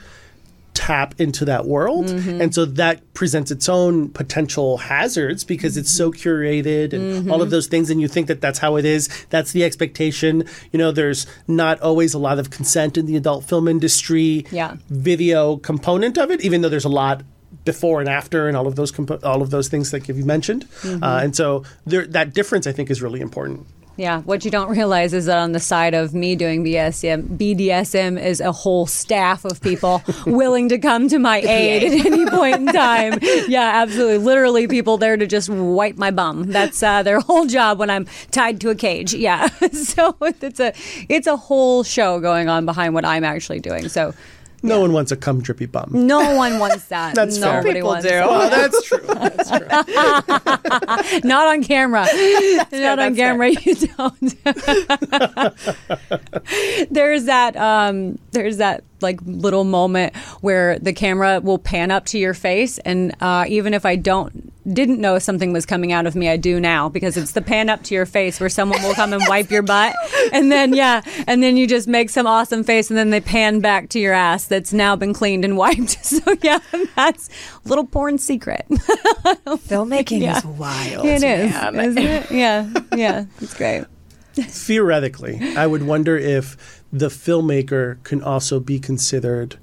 tap 0.75 1.15
into 1.21 1.45
that 1.47 1.65
world. 1.67 2.07
Mm-hmm. 2.07 2.41
And 2.43 2.55
so 2.55 2.65
that 2.65 3.15
presents 3.15 3.51
its 3.51 3.69
own 3.69 4.09
potential 4.11 4.77
hazards 4.79 5.45
because 5.45 5.77
it's 5.77 5.91
so 5.91 6.11
curated 6.13 6.93
and 6.93 7.31
all 7.31 7.39
Mm-hmm. 7.39 7.43
of 7.43 7.51
those 7.51 7.69
things. 7.69 7.91
And 7.91 8.01
you 8.01 8.09
think 8.09 8.27
that 8.27 8.41
that's 8.41 8.59
how 8.59 8.77
it 8.77 8.85
is. 8.85 9.09
That's 9.31 9.53
the 9.53 9.65
expectation. 9.65 10.45
You 10.73 10.79
know, 10.79 10.93
there's 10.93 11.27
not 11.47 11.81
always 11.81 12.13
a 12.13 12.19
lot 12.19 12.39
of 12.39 12.51
consent 12.51 12.99
in 12.99 13.07
the 13.07 13.17
adult 13.17 13.45
film 13.45 13.69
industry 13.69 14.45
Yeah. 14.51 14.77
video 14.91 15.57
component 15.57 16.19
of 16.19 16.31
it, 16.31 16.41
even 16.45 16.61
though 16.61 16.69
there's 16.69 16.85
a 16.85 16.89
lot 16.89 17.23
before 17.65 18.01
and 18.01 18.09
after 18.09 18.49
and 18.49 18.57
all 18.57 18.67
of 18.67 18.75
those 18.75 18.91
compo- 18.91 19.21
all 19.23 19.41
of 19.41 19.51
those 19.51 19.69
things 19.69 19.91
that 19.93 20.07
you 20.09 20.25
mentioned. 20.25 20.69
Mm-hmm. 20.83 21.03
Uh, 21.05 21.21
and 21.23 21.35
so 21.37 21.63
there, 21.87 22.05
that 22.09 22.35
difference, 22.35 22.67
I 22.67 22.73
think, 22.73 22.91
is 22.91 23.01
really 23.01 23.21
important. 23.21 23.67
Yeah, 23.97 24.23
what 24.23 24.45
you 24.45 24.51
don't 24.51 24.69
realize 24.71 25.13
is 25.13 25.27
that 25.27 25.39
on 25.39 25.53
the 25.53 25.61
side 25.61 25.95
of 25.95 26.15
me 26.15 26.35
doing 26.35 26.65
BDSM, 26.65 27.39
BDSM 27.39 28.21
is 28.21 28.41
a 28.41 28.51
whole 28.51 28.87
staff 28.87 29.45
of 29.45 29.61
people 29.61 30.03
willing 30.27 30.69
to 30.71 30.79
come 30.79 31.09
to 31.09 31.19
my 31.21 31.39
aid 31.39 31.85
at 31.85 32.07
any 32.07 32.27
point 32.29 32.57
in 32.57 32.67
time. 32.67 33.19
Yeah, 33.47 33.71
absolutely. 33.83 34.19
Literally, 34.19 34.67
people 34.67 34.99
there 34.99 35.17
to 35.17 35.27
just 35.27 35.49
wipe 35.49 35.97
my 35.97 36.11
bum. 36.11 36.51
That's 36.51 36.83
uh, 36.83 37.05
their 37.05 37.21
whole 37.21 37.47
job 37.47 37.79
when 37.79 37.89
I'm 37.89 38.07
tied 38.33 38.61
to 38.63 38.71
a 38.71 38.75
cage. 38.75 39.15
Yeah, 39.15 39.47
so 39.73 40.17
it's 40.21 40.59
a 40.59 40.73
it's 41.09 41.29
a 41.29 41.37
whole 41.37 41.85
show 41.85 42.19
going 42.19 42.49
on 42.49 42.67
behind 42.67 42.95
what 42.95 43.05
I'm 43.05 43.23
actually 43.23 43.61
doing. 43.61 43.89
So 43.89 44.13
No 44.65 44.81
one 44.81 44.93
wants 44.93 45.13
a 45.13 45.17
cum 45.17 45.41
drippy 45.43 45.67
bum. 45.67 45.91
no 45.93 46.35
one 46.37 46.59
wants 46.59 46.87
that. 46.87 47.15
That's 47.19 47.39
fair. 47.39 47.59
Nobody 47.59 47.75
People 47.75 47.91
wants 47.91 48.05
do. 48.05 48.11
that. 48.11 48.27
Well, 48.29 48.51
that's 48.51 48.87
true. 48.89 48.99
That's 49.07 49.51
true. 49.51 51.21
Not 51.29 51.47
on 51.49 51.63
camera. 51.63 52.07
Not 52.73 52.99
on 52.99 53.15
that's 53.15 53.17
fair. 53.17 53.33
camera. 53.33 53.51
You 53.51 53.75
don't. 53.75 54.35
there's 56.91 57.25
that. 57.25 57.57
Um, 57.57 58.19
there's 58.33 58.57
that 58.59 58.85
like 59.01 59.21
little 59.25 59.65
moment 59.65 60.17
where 60.41 60.79
the 60.79 60.93
camera 60.93 61.41
will 61.41 61.59
pan 61.59 61.91
up 61.91 62.07
to 62.07 62.19
your 62.19 62.35
face, 62.35 62.79
and 62.79 63.15
uh, 63.21 63.45
even 63.49 63.75
if 63.75 63.85
I 63.87 63.97
don't 63.97 64.51
didn't 64.73 64.99
know 64.99 65.19
something 65.19 65.53
was 65.53 65.67
coming 65.67 65.93
out 65.93 66.07
of 66.07 66.15
me, 66.15 66.27
I 66.27 66.39
do 66.39 66.59
now 66.59 66.89
because 66.89 67.19
it's 67.19 67.33
the 67.33 67.43
pan 67.43 67.69
up 67.69 67.83
to 67.83 67.95
your 67.95 68.07
face 68.07 68.41
where 68.41 68.49
someone 68.49 68.83
will 68.83 68.95
come 68.95 69.13
and 69.13 69.23
wipe 69.29 69.51
your 69.51 69.63
butt, 69.63 69.95
and 70.33 70.51
then 70.51 70.73
yeah, 70.75 71.03
and 71.27 71.43
then 71.43 71.57
you 71.57 71.67
just 71.67 71.87
make 71.87 72.09
some 72.09 72.27
awesome 72.27 72.65
face, 72.65 72.91
and 72.91 72.97
then 72.97 73.11
they 73.11 73.21
pan 73.21 73.61
back 73.61 73.89
to 73.91 73.99
your 73.99 74.15
ass 74.15 74.47
that's 74.47 74.73
now 74.73 74.97
been 74.97 75.13
cleaned 75.13 75.45
and 75.45 75.57
wiped. 75.57 75.99
So 76.05 76.21
yeah, 76.43 76.61
that's 76.97 77.29
a 77.65 77.69
little 77.69 77.87
porn 77.87 78.19
secret. 78.19 78.65
Filmmaking 78.71 80.21
Yeah. 80.21 80.39
is 80.39 80.45
wild. 80.45 81.05
It 81.07 81.23
is, 81.23 81.53
man. 81.53 81.81
isn't 81.81 81.99
it? 82.03 82.31
Yeah, 82.31 82.71
yeah, 82.95 83.25
it's 83.41 83.55
great. 83.55 83.85
Theoretically, 84.35 85.41
I 85.57 85.67
would 85.67 85.83
wonder 85.83 86.17
if 86.17 86.83
the 86.95 87.09
filmmaker 87.09 88.01
can 88.05 88.23
also 88.23 88.61
be 88.61 88.79
considered 88.79 89.59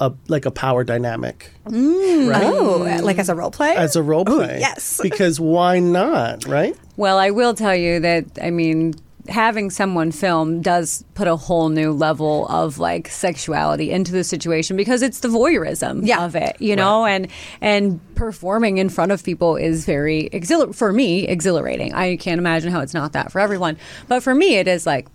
a 0.00 0.12
like 0.26 0.44
a 0.44 0.50
power 0.50 0.82
dynamic, 0.84 1.52
mm. 1.66 2.28
right? 2.28 2.44
Oh, 2.44 2.78
like 3.02 3.18
as 3.18 3.28
a 3.28 3.34
role 3.34 3.52
play? 3.52 3.74
As 3.76 3.94
a 3.96 4.02
role 4.02 4.24
play, 4.24 4.58
yes. 4.60 5.00
Because 5.02 5.38
why 5.40 5.78
not, 5.78 6.46
right? 6.46 6.76
Well, 6.96 7.18
I 7.18 7.30
will 7.30 7.54
tell 7.54 7.76
you 7.76 8.00
that 8.00 8.24
I 8.42 8.50
mean 8.50 8.94
having 9.28 9.70
someone 9.70 10.10
film 10.10 10.62
does 10.62 11.04
put 11.14 11.28
a 11.28 11.36
whole 11.36 11.68
new 11.68 11.92
level 11.92 12.48
of 12.48 12.78
like 12.78 13.08
sexuality 13.08 13.90
into 13.90 14.10
the 14.10 14.24
situation 14.24 14.76
because 14.76 15.02
it's 15.02 15.20
the 15.20 15.28
voyeurism 15.28 16.00
Yeah. 16.04 16.24
of 16.24 16.34
it, 16.34 16.56
you 16.58 16.74
know, 16.74 17.04
and 17.06 17.28
and 17.60 18.00
performing 18.16 18.78
in 18.78 18.88
front 18.88 19.12
of 19.12 19.22
people 19.22 19.54
is 19.56 19.84
very 19.84 20.28
exhilar- 20.32 20.72
for 20.74 20.92
me 20.92 21.26
exhilarating. 21.28 21.94
I 21.94 22.16
can't 22.16 22.38
imagine 22.40 22.72
how 22.72 22.80
it's 22.80 22.94
not 22.94 23.12
that 23.12 23.30
for 23.30 23.40
everyone, 23.40 23.76
but 24.08 24.24
for 24.24 24.34
me 24.34 24.56
it 24.56 24.66
is 24.66 24.86
like 24.86 25.06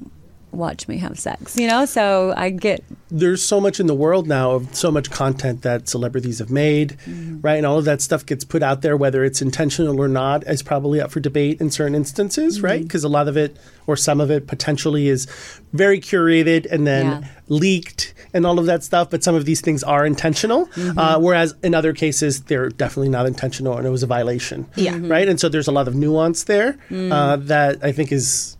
watch 0.54 0.88
me 0.88 0.98
have 0.98 1.20
sex, 1.20 1.58
you 1.58 1.68
know. 1.68 1.86
So 1.86 2.34
I 2.38 2.50
get 2.50 2.84
there's 3.10 3.44
so 3.44 3.62
much 3.62 3.80
in 3.80 3.86
the 3.86 3.94
world 3.94 4.28
now 4.28 4.52
of 4.52 4.74
so 4.74 4.92
much 4.92 5.12
content 5.12 5.62
that 5.62 5.88
celebrities 5.88 6.40
have 6.40 6.50
made, 6.50 6.98
mm-hmm. 7.06 7.42
right? 7.42 7.58
And 7.58 7.66
all 7.66 7.78
of 7.78 7.86
that 7.86 8.02
stuff 8.02 8.26
gets 8.26 8.44
put 8.44 8.64
out 8.64 8.82
there, 8.82 8.98
whether 8.98 9.24
it's 9.24 9.42
intentional 9.42 10.02
or 10.02 10.08
not, 10.08 10.48
is 10.48 10.64
probably 10.64 11.00
up 11.00 11.12
for 11.12 11.20
debate 11.20 11.62
in 11.62 11.70
certain 11.70 11.94
instances, 11.94 12.62
right? 12.62 12.80
Mm-hmm. 12.80 12.88
Because 12.88 13.04
a 13.04 13.10
lot 13.10 13.28
of 13.28 13.38
it 13.38 13.58
or 13.86 13.96
some 13.96 14.20
of 14.20 14.32
it 14.32 14.48
potentially 14.48 15.10
is 15.10 15.28
very 15.74 16.00
curated 16.00 16.66
and 16.72 16.88
then 16.88 17.06
Yeah. 17.06 17.28
leaked 17.50 18.14
and 18.34 18.48
all 18.48 18.58
of 18.58 18.66
that 18.66 18.84
stuff. 18.84 19.12
But 19.12 19.24
some 19.24 19.36
of 19.36 19.46
these 19.46 19.62
things 19.62 19.84
are 19.84 20.06
intentional, 20.06 20.66
mm-hmm. 20.68 20.98
uh, 20.98 21.20
whereas 21.20 21.54
in 21.64 21.76
other 21.76 21.94
cases, 21.94 22.42
they're 22.42 22.70
definitely 22.70 23.10
not 23.10 23.28
intentional 23.28 23.78
and 23.78 23.86
it 23.86 23.92
was 23.92 24.02
a 24.02 24.08
violation, 24.08 24.66
Yeah. 24.76 24.98
right? 25.02 25.28
And 25.28 25.40
so 25.40 25.50
there's 25.50 25.68
a 25.68 25.72
lot 25.72 25.88
of 25.88 25.94
nuance 25.94 26.46
there 26.46 26.78
mm. 26.90 27.12
uh, 27.12 27.36
that 27.36 27.84
I 27.84 27.92
think 27.92 28.12
is 28.12 28.58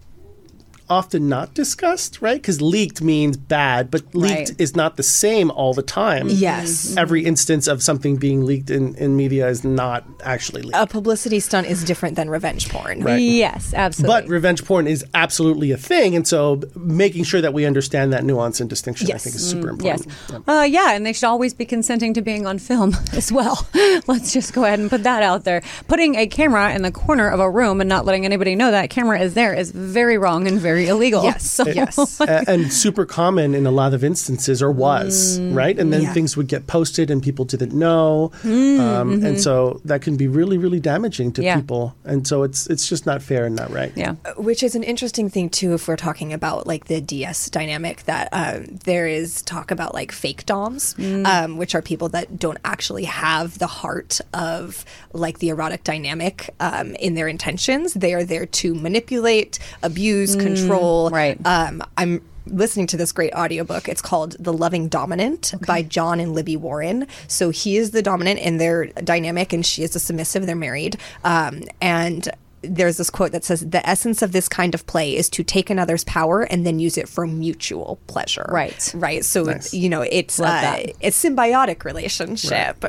often 0.94 1.28
not 1.28 1.54
discussed, 1.54 2.22
right? 2.22 2.40
Because 2.42 2.62
leaked 2.62 3.02
means 3.02 3.36
bad, 3.38 3.90
but 3.92 4.02
leaked 4.16 4.50
Right. 4.50 4.52
is 4.62 4.76
not 4.76 4.96
the 4.98 5.04
same 5.04 5.52
all 5.52 5.74
the 5.74 5.82
time. 5.84 6.28
Yes. 6.30 6.96
Every 6.98 7.26
instance 7.26 7.68
of 7.68 7.82
something 7.84 8.16
being 8.18 8.46
leaked 8.46 8.70
in, 8.70 8.96
in 8.96 9.16
media 9.18 9.48
is 9.48 9.64
not 9.64 10.04
actually 10.24 10.62
leaked. 10.62 10.76
a 10.78 10.88
publicity 10.88 11.40
stunt 11.40 11.68
is 11.68 11.84
different 11.84 12.16
than 12.16 12.30
revenge 12.30 12.70
porn. 12.70 13.02
Right. 13.04 13.18
yes, 13.20 13.74
absolutely. 13.74 14.22
but 14.22 14.30
revenge 14.30 14.64
porn 14.66 14.88
is 14.88 15.04
absolutely 15.14 15.72
a 15.72 15.78
thing, 15.78 16.16
and 16.16 16.28
so 16.28 16.62
making 16.76 17.24
sure 17.26 17.42
that 17.42 17.54
we 17.54 17.66
understand 17.66 18.14
that 18.14 18.24
nuance 18.24 18.60
and 18.62 18.70
distinction, 18.70 19.08
I 19.12 19.18
think, 19.18 19.36
is 19.36 19.50
super 19.50 19.74
Mm, 19.74 19.84
Yes. 19.84 20.02
important. 20.06 20.44
Uh, 20.48 20.62
yeah, 20.70 20.92
and 20.94 21.06
they 21.06 21.14
should 21.14 21.26
always 21.28 21.54
be 21.54 21.66
consenting 21.66 22.14
to 22.14 22.22
being 22.22 22.46
on 22.46 22.60
film 22.60 22.96
as 23.14 23.32
well. 23.32 23.68
Let's 24.08 24.32
just 24.32 24.54
go 24.54 24.64
ahead 24.66 24.80
and 24.80 24.90
put 24.90 25.04
that 25.04 25.24
out 25.24 25.44
there. 25.44 25.62
Putting 25.88 26.16
a 26.16 26.28
camera 26.28 26.74
in 26.74 26.82
the 26.84 26.92
corner 26.92 27.28
of 27.30 27.40
a 27.40 27.50
room 27.50 27.82
and 27.82 27.88
not 27.90 28.06
letting 28.06 28.26
anybody 28.26 28.56
know 28.56 28.72
that 28.72 28.90
camera 28.90 29.20
is 29.20 29.34
there 29.34 29.54
is 29.54 29.72
very 29.72 30.18
wrong 30.18 30.48
and 30.48 30.60
very 30.60 30.83
illegal. 30.88 31.24
Yes. 31.24 31.50
So- 31.50 31.68
yes. 31.68 32.20
A- 32.22 32.44
and 32.50 32.72
super 32.72 33.06
common 33.06 33.54
in 33.56 33.66
a 33.66 33.72
lot 33.72 33.94
of 33.94 34.04
instances, 34.04 34.62
or 34.62 34.72
was 34.72 35.40
right, 35.52 35.78
and 35.80 35.92
then 35.94 36.04
Yeah. 36.04 36.14
things 36.14 36.36
would 36.38 36.48
get 36.48 36.68
posted, 36.68 37.10
and 37.12 37.22
people 37.22 37.46
didn't 37.46 37.74
know, 37.74 38.32
um, 38.44 39.24
and 39.24 39.40
so 39.40 39.82
that 39.86 40.02
can 40.02 40.16
be 40.18 40.28
really, 40.28 40.58
really 40.58 40.80
damaging 40.80 41.32
to 41.34 41.44
Yeah. 41.44 41.56
people, 41.58 41.96
and 42.06 42.28
so 42.28 42.44
it's 42.44 42.68
it's 42.68 42.88
just 42.88 43.06
not 43.06 43.22
fair 43.22 43.46
and 43.46 43.56
not 43.56 43.72
right. 43.72 43.92
Yeah. 43.96 44.16
Which 44.38 44.64
is 44.64 44.76
an 44.76 44.84
interesting 44.84 45.30
thing 45.30 45.50
too, 45.50 45.74
if 45.74 45.88
we're 45.88 45.96
talking 45.96 46.34
about 46.34 46.68
like 46.68 46.86
the 46.86 47.02
DS 47.02 47.50
dynamic. 47.50 48.04
That 48.06 48.30
um, 48.32 48.66
there 48.86 49.08
is 49.08 49.42
talk 49.44 49.72
about 49.72 49.94
like 49.94 50.12
fake 50.12 50.46
doms, 50.46 50.96
um, 51.26 51.58
which 51.58 51.76
are 51.76 51.82
people 51.82 52.10
that 52.10 52.38
don't 52.40 52.58
actually 52.66 53.06
have 53.06 53.60
the 53.60 53.68
heart 53.68 54.20
of 54.34 54.84
like 55.14 55.40
the 55.40 55.50
erotic 55.50 55.84
dynamic 55.84 56.50
um, 56.60 56.96
in 56.96 57.14
their 57.16 57.28
intentions. 57.28 57.94
They 57.94 58.14
are 58.14 58.24
there 58.24 58.46
to 58.46 58.74
manipulate, 58.76 59.60
abuse, 59.84 60.36
control. 60.36 60.63
Right. 61.10 61.38
Um, 61.46 61.84
I'm 61.98 62.22
listening 62.46 62.88
to 62.88 62.98
this 62.98 63.12
great 63.12 63.34
audiobook. 63.34 63.88
It's 63.88 64.02
called 64.02 64.36
The 64.40 64.52
Loving 64.54 64.90
Dominant 64.90 65.54
by 65.66 65.82
John 65.82 66.20
and 66.20 66.34
Libby 66.36 66.58
Warren. 66.58 67.08
So 67.28 67.52
he 67.52 67.78
is 67.78 67.92
the 67.92 68.02
dominant 68.02 68.40
in 68.40 68.58
their 68.58 68.88
dynamic 68.88 69.54
and 69.54 69.66
she 69.66 69.84
is 69.84 69.92
the 69.92 70.00
submissive. 70.00 70.46
They're 70.46 70.56
married. 70.56 70.98
Um, 71.24 71.64
and 71.82 72.28
there's 72.66 72.96
this 72.96 73.10
quote 73.10 73.34
that 73.34 73.44
says 73.44 73.60
the 73.70 73.86
essence 73.88 74.22
of 74.22 74.32
this 74.32 74.48
kind 74.48 74.74
of 74.74 74.86
play 74.88 75.16
is 75.18 75.30
to 75.30 75.44
take 75.44 75.70
another's 75.70 76.06
power 76.06 76.44
and 76.44 76.66
then 76.66 76.80
use 76.80 76.98
it 76.98 77.10
for 77.10 77.28
mutual 77.28 78.00
pleasure 78.08 78.46
Right. 78.50 78.90
right 78.96 79.26
so 79.26 79.44
Nice. 79.44 79.74
you 79.74 79.90
know 79.90 80.02
it's 80.02 80.40
Love 80.40 80.64
uh, 80.64 80.78
it's 81.02 81.22
symbiotic 81.22 81.84
relationship 81.84 82.86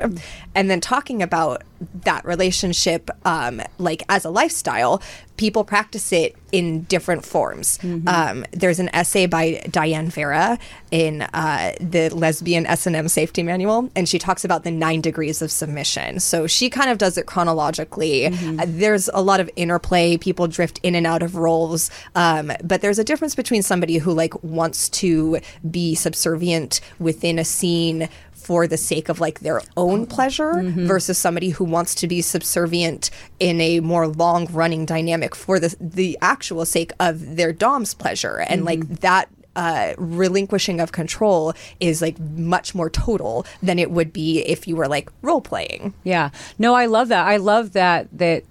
and 0.55 0.71
then 0.71 0.81
talking 0.81 1.23
about 1.25 1.63
that 2.05 2.25
relationship 2.25 3.11
um, 3.25 3.61
like 3.79 4.03
as 4.09 4.25
a 4.25 4.31
lifestyle 4.31 5.03
people 5.37 5.64
practice 5.64 6.12
it 6.12 6.37
in 6.53 6.83
different 6.83 7.25
forms. 7.25 7.79
Um, 8.07 8.44
there's 8.53 8.79
an 8.79 8.88
essay 8.94 9.27
by 9.27 9.61
diane 9.70 10.09
vera 10.09 10.59
in 10.92 11.23
uh, 11.23 11.73
the 11.81 12.09
lesbian 12.11 12.66
s&m 12.66 13.09
safety 13.09 13.42
manual 13.42 13.90
and 13.97 14.09
she 14.09 14.18
talks 14.18 14.44
about 14.44 14.62
the 14.62 14.70
nine 14.70 15.01
degrees 15.01 15.42
of 15.42 15.51
submission. 15.51 16.20
So 16.20 16.47
she 16.47 16.70
kind 16.70 16.90
of 16.90 16.99
does 16.99 17.18
it 17.18 17.27
chronologically. 17.27 18.27
Uh, 18.27 18.64
there's 18.66 19.09
a 19.12 19.20
lot 19.23 19.40
of 19.40 19.51
interplay. 19.57 20.16
People 20.16 20.47
drift 20.47 20.79
in 20.85 20.94
and 20.94 21.07
out 21.07 21.23
of 21.23 21.35
roles. 21.35 21.90
Um, 22.14 22.53
but 22.62 22.81
there's 22.81 23.01
a 23.01 23.05
difference 23.05 23.35
between 23.35 23.62
somebody 23.62 23.99
who 23.99 24.12
like 24.12 24.40
wants 24.44 24.88
to 24.90 25.40
be 25.68 25.97
subservient 25.97 26.81
within 27.01 27.38
a 27.40 27.44
scene 27.44 28.09
for 28.45 28.67
the 28.67 28.77
sake 28.77 29.09
of 29.09 29.21
like 29.21 29.41
their 29.41 29.61
own 29.77 30.07
pleasure 30.07 30.63
versus 30.63 31.17
somebody 31.19 31.51
who 31.51 31.65
wants 31.65 31.95
to 31.95 32.07
be 32.07 32.21
subservient 32.21 33.11
in 33.41 33.61
a 33.61 33.81
more 33.81 34.07
long 34.07 34.47
running 34.53 34.85
dynamic 34.85 35.35
for 35.35 35.59
the 35.59 35.75
the 35.81 36.19
actual 36.21 36.65
sake 36.65 36.93
of 37.01 37.37
their 37.37 37.53
dom's 37.53 37.95
pleasure 37.95 38.45
and 38.49 38.65
like 38.65 38.87
that 39.01 39.29
uh, 39.57 39.95
relinquishing 39.99 40.81
of 40.81 40.93
control 40.93 41.55
is 41.81 42.03
like 42.03 42.19
much 42.19 42.75
more 42.75 42.91
total 42.91 43.47
than 43.63 43.79
it 43.79 43.91
would 43.91 44.13
be 44.13 44.41
if 44.41 44.67
you 44.67 44.77
were 44.77 44.89
like 44.89 45.11
role 45.23 45.41
playing. 45.41 45.95
Yeah. 46.03 46.31
No, 46.59 46.75
I 46.75 46.87
love 46.87 47.09
that. 47.09 47.27
I 47.27 47.37
love 47.37 47.73
that 47.73 48.09
that 48.19 48.45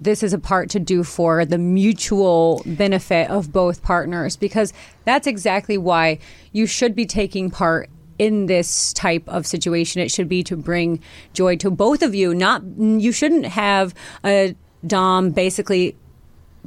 this 0.00 0.22
is 0.22 0.32
a 0.32 0.38
part 0.38 0.70
to 0.70 0.78
do 0.78 1.02
for 1.02 1.44
the 1.44 1.58
mutual 1.58 2.62
benefit 2.64 3.28
of 3.30 3.52
both 3.52 3.82
partners 3.82 4.36
because 4.36 4.72
that's 5.04 5.26
exactly 5.26 5.76
why 5.76 6.18
you 6.52 6.66
should 6.66 6.94
be 6.94 7.04
taking 7.04 7.50
part 7.50 7.90
in 8.18 8.46
this 8.46 8.92
type 8.92 9.28
of 9.28 9.46
situation 9.46 10.00
it 10.00 10.10
should 10.10 10.28
be 10.28 10.42
to 10.42 10.56
bring 10.56 11.00
joy 11.32 11.56
to 11.56 11.70
both 11.70 12.02
of 12.02 12.14
you 12.14 12.34
not 12.34 12.62
you 12.78 13.12
shouldn't 13.12 13.46
have 13.46 13.94
a 14.24 14.54
dom 14.86 15.30
basically 15.30 15.96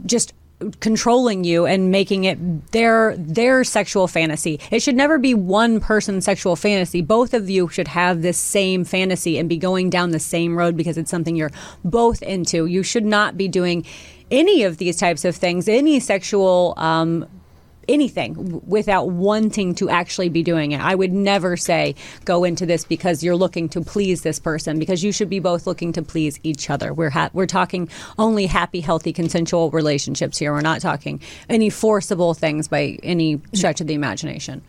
just 0.05 0.33
controlling 0.79 1.43
you 1.43 1.65
and 1.65 1.91
making 1.91 2.25
it 2.25 2.71
their 2.71 3.15
their 3.17 3.63
sexual 3.63 4.07
fantasy. 4.07 4.59
It 4.71 4.81
should 4.81 4.95
never 4.95 5.17
be 5.17 5.33
one 5.33 5.79
person's 5.79 6.25
sexual 6.25 6.55
fantasy. 6.55 7.01
Both 7.01 7.33
of 7.33 7.49
you 7.49 7.69
should 7.69 7.87
have 7.87 8.21
this 8.21 8.37
same 8.37 8.83
fantasy 8.83 9.37
and 9.37 9.47
be 9.47 9.57
going 9.57 9.89
down 9.89 10.11
the 10.11 10.19
same 10.19 10.57
road 10.57 10.75
because 10.75 10.97
it's 10.97 11.11
something 11.11 11.35
you're 11.35 11.51
both 11.83 12.21
into. 12.21 12.65
You 12.65 12.83
should 12.83 13.05
not 13.05 13.37
be 13.37 13.47
doing 13.47 13.85
any 14.31 14.63
of 14.63 14.77
these 14.77 14.97
types 14.97 15.25
of 15.25 15.35
things, 15.35 15.67
any 15.67 15.99
sexual 15.99 16.73
um, 16.77 17.25
anything 17.89 18.61
without 18.65 19.09
wanting 19.09 19.75
to 19.75 19.89
actually 19.89 20.29
be 20.29 20.43
doing 20.43 20.71
it. 20.71 20.79
I 20.79 20.95
would 20.95 21.11
never 21.11 21.57
say 21.57 21.95
go 22.23 22.43
into 22.43 22.65
this 22.65 22.85
because 22.85 23.23
you're 23.23 23.35
looking 23.35 23.67
to 23.69 23.81
please 23.81 24.21
this 24.21 24.39
person 24.39 24.79
because 24.79 25.03
you 25.03 25.11
should 25.11 25.29
be 25.29 25.39
both 25.39 25.67
looking 25.67 25.91
to 25.93 26.01
please 26.01 26.39
each 26.43 26.69
other. 26.69 26.93
We're 26.93 27.09
ha- 27.09 27.31
we're 27.33 27.47
talking 27.47 27.89
only 28.17 28.45
happy, 28.45 28.79
healthy, 28.79 29.11
consensual 29.11 29.71
relationships 29.71 30.37
here. 30.37 30.53
We're 30.53 30.61
not 30.61 30.81
talking 30.81 31.19
any 31.49 31.69
forcible 31.69 32.33
things 32.33 32.67
by 32.67 32.99
any 33.03 33.41
stretch 33.53 33.81
of 33.81 33.87
the 33.87 33.95
imagination. 33.95 34.61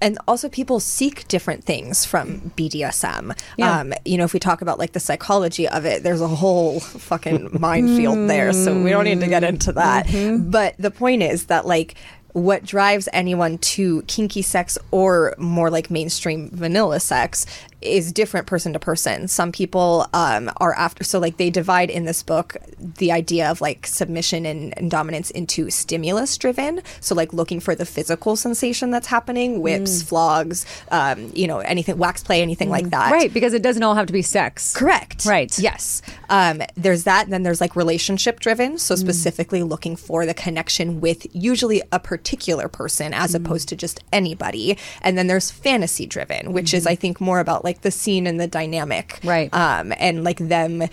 And 0.00 0.18
also 0.26 0.48
people 0.48 0.80
seek 0.80 1.28
different 1.28 1.64
things 1.64 2.04
from 2.04 2.52
BDSM. 2.56 3.38
Yeah. 3.56 3.80
Um, 3.80 3.92
you 4.04 4.16
know, 4.18 4.24
if 4.24 4.32
we 4.32 4.40
talk 4.40 4.62
about 4.62 4.78
like 4.78 4.92
the 4.92 5.00
psychology 5.00 5.68
of 5.68 5.84
it, 5.84 6.02
there's 6.02 6.20
a 6.20 6.28
whole 6.28 6.80
fucking 6.80 7.56
minefield 7.60 8.28
there. 8.28 8.52
So 8.52 8.80
we 8.82 8.90
don't 8.90 9.04
need 9.04 9.20
to 9.20 9.28
get 9.28 9.44
into 9.44 9.72
that. 9.72 10.06
But 10.50 10.74
the 10.78 10.90
point 10.90 11.22
is 11.22 11.46
that 11.46 11.66
like 11.66 11.94
what 12.32 12.64
drives 12.64 13.08
anyone 13.12 13.58
to 13.58 14.02
kinky 14.02 14.42
sex 14.42 14.78
or 14.90 15.34
more 15.38 15.70
like 15.70 15.90
mainstream 15.90 16.48
vanilla 16.50 17.00
sex 17.00 17.46
is 17.82 18.12
different 18.12 18.46
person 18.46 18.72
to 18.72 18.78
person. 18.78 19.28
Some 19.28 19.52
people 19.52 20.06
um, 20.12 20.50
are 20.58 20.74
after, 20.74 21.04
so 21.04 21.18
like 21.18 21.36
they 21.36 21.50
divide 21.50 21.90
in 21.90 22.04
this 22.04 22.22
book 22.22 22.56
the 22.78 23.12
idea 23.12 23.50
of 23.50 23.60
like 23.60 23.86
submission 23.86 24.44
and, 24.46 24.76
and 24.78 24.90
dominance 24.90 25.30
into 25.30 25.70
stimulus 25.70 26.36
driven. 26.36 26.82
So 27.00 27.14
like 27.14 27.32
looking 27.32 27.60
for 27.60 27.74
the 27.74 27.86
physical 27.86 28.36
sensation 28.36 28.90
that's 28.90 29.06
happening, 29.06 29.60
whips, 29.60 30.02
flogs, 30.02 30.66
um, 30.90 31.30
you 31.34 31.46
know, 31.46 31.58
anything, 31.60 31.96
wax 31.98 32.22
play, 32.22 32.42
anything 32.42 32.68
like 32.68 32.90
that. 32.90 33.12
Right, 33.12 33.32
because 33.32 33.54
it 33.54 33.62
doesn't 33.62 33.82
all 33.82 33.94
have 33.94 34.06
to 34.06 34.12
be 34.12 34.22
sex. 34.22 34.74
Correct. 34.74 35.24
Right. 35.24 35.58
Yes. 35.58 36.02
Um, 36.28 36.62
there's 36.76 37.04
that. 37.04 37.24
And 37.24 37.32
then 37.32 37.42
there's 37.42 37.60
like 37.60 37.76
relationship 37.76 38.40
driven. 38.40 38.78
So 38.78 38.94
specifically 38.94 39.62
looking 39.62 39.96
for 39.96 40.26
the 40.26 40.34
connection 40.34 41.00
with 41.00 41.26
usually 41.34 41.82
a 41.92 41.98
particular 41.98 42.68
person 42.68 43.14
as 43.14 43.34
opposed 43.34 43.68
to 43.70 43.76
just 43.76 44.02
anybody. 44.12 44.76
And 45.02 45.16
then 45.16 45.26
there's 45.26 45.50
fantasy 45.50 46.06
driven, 46.06 46.52
which 46.52 46.74
is, 46.74 46.86
I 46.86 46.94
think, 46.94 47.20
more 47.20 47.40
about 47.40 47.64
like 47.64 47.69
the 47.82 47.90
scene 47.90 48.26
and 48.26 48.40
the 48.40 48.46
dynamic. 48.46 49.20
Right. 49.24 49.52
Um, 49.52 49.92
and 49.98 50.24
like 50.24 50.38
them 50.38 50.84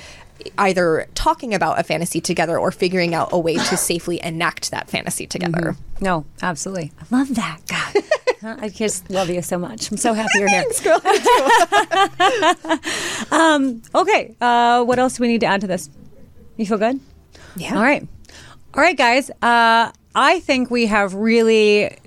either 0.58 1.08
talking 1.16 1.54
about 1.54 1.80
a 1.80 1.84
fantasy 1.84 2.22
together 2.22 2.58
or 2.58 2.72
figuring 2.72 3.14
out 3.14 3.30
a 3.32 3.40
way 3.40 3.56
to 3.56 3.78
safely 3.92 4.22
enact 4.24 4.72
that 4.72 4.90
fantasy 4.90 5.28
together. 5.28 5.76
No, 6.00 6.26
absolutely. 6.42 6.92
I 7.00 7.16
love 7.16 7.36
that. 7.36 7.60
God. 7.68 8.04
I 8.62 8.70
just 8.70 9.10
love 9.10 9.30
you 9.30 9.42
so 9.42 9.58
much. 9.58 9.92
I'm 9.92 9.98
so 9.98 10.14
happy 10.14 10.40
you're 10.40 10.48
here. 10.48 10.64
um, 13.32 13.82
okay. 13.96 14.36
Uh, 14.40 14.84
what 14.84 15.00
else 15.00 15.18
do 15.18 15.22
we 15.22 15.28
need 15.28 15.42
to 15.42 15.48
add 15.48 15.62
to 15.62 15.68
this? 15.68 15.90
You 16.56 16.66
feel 16.66 16.78
good? 16.78 17.00
Yeah. 17.56 17.76
All 17.76 17.82
right. 17.82 18.08
All 18.74 18.82
right, 18.82 18.98
guys. 18.98 19.30
Uh, 19.42 19.92
I 20.14 20.40
think 20.42 20.70
we 20.70 20.86
have 20.86 21.14
really 21.14 21.98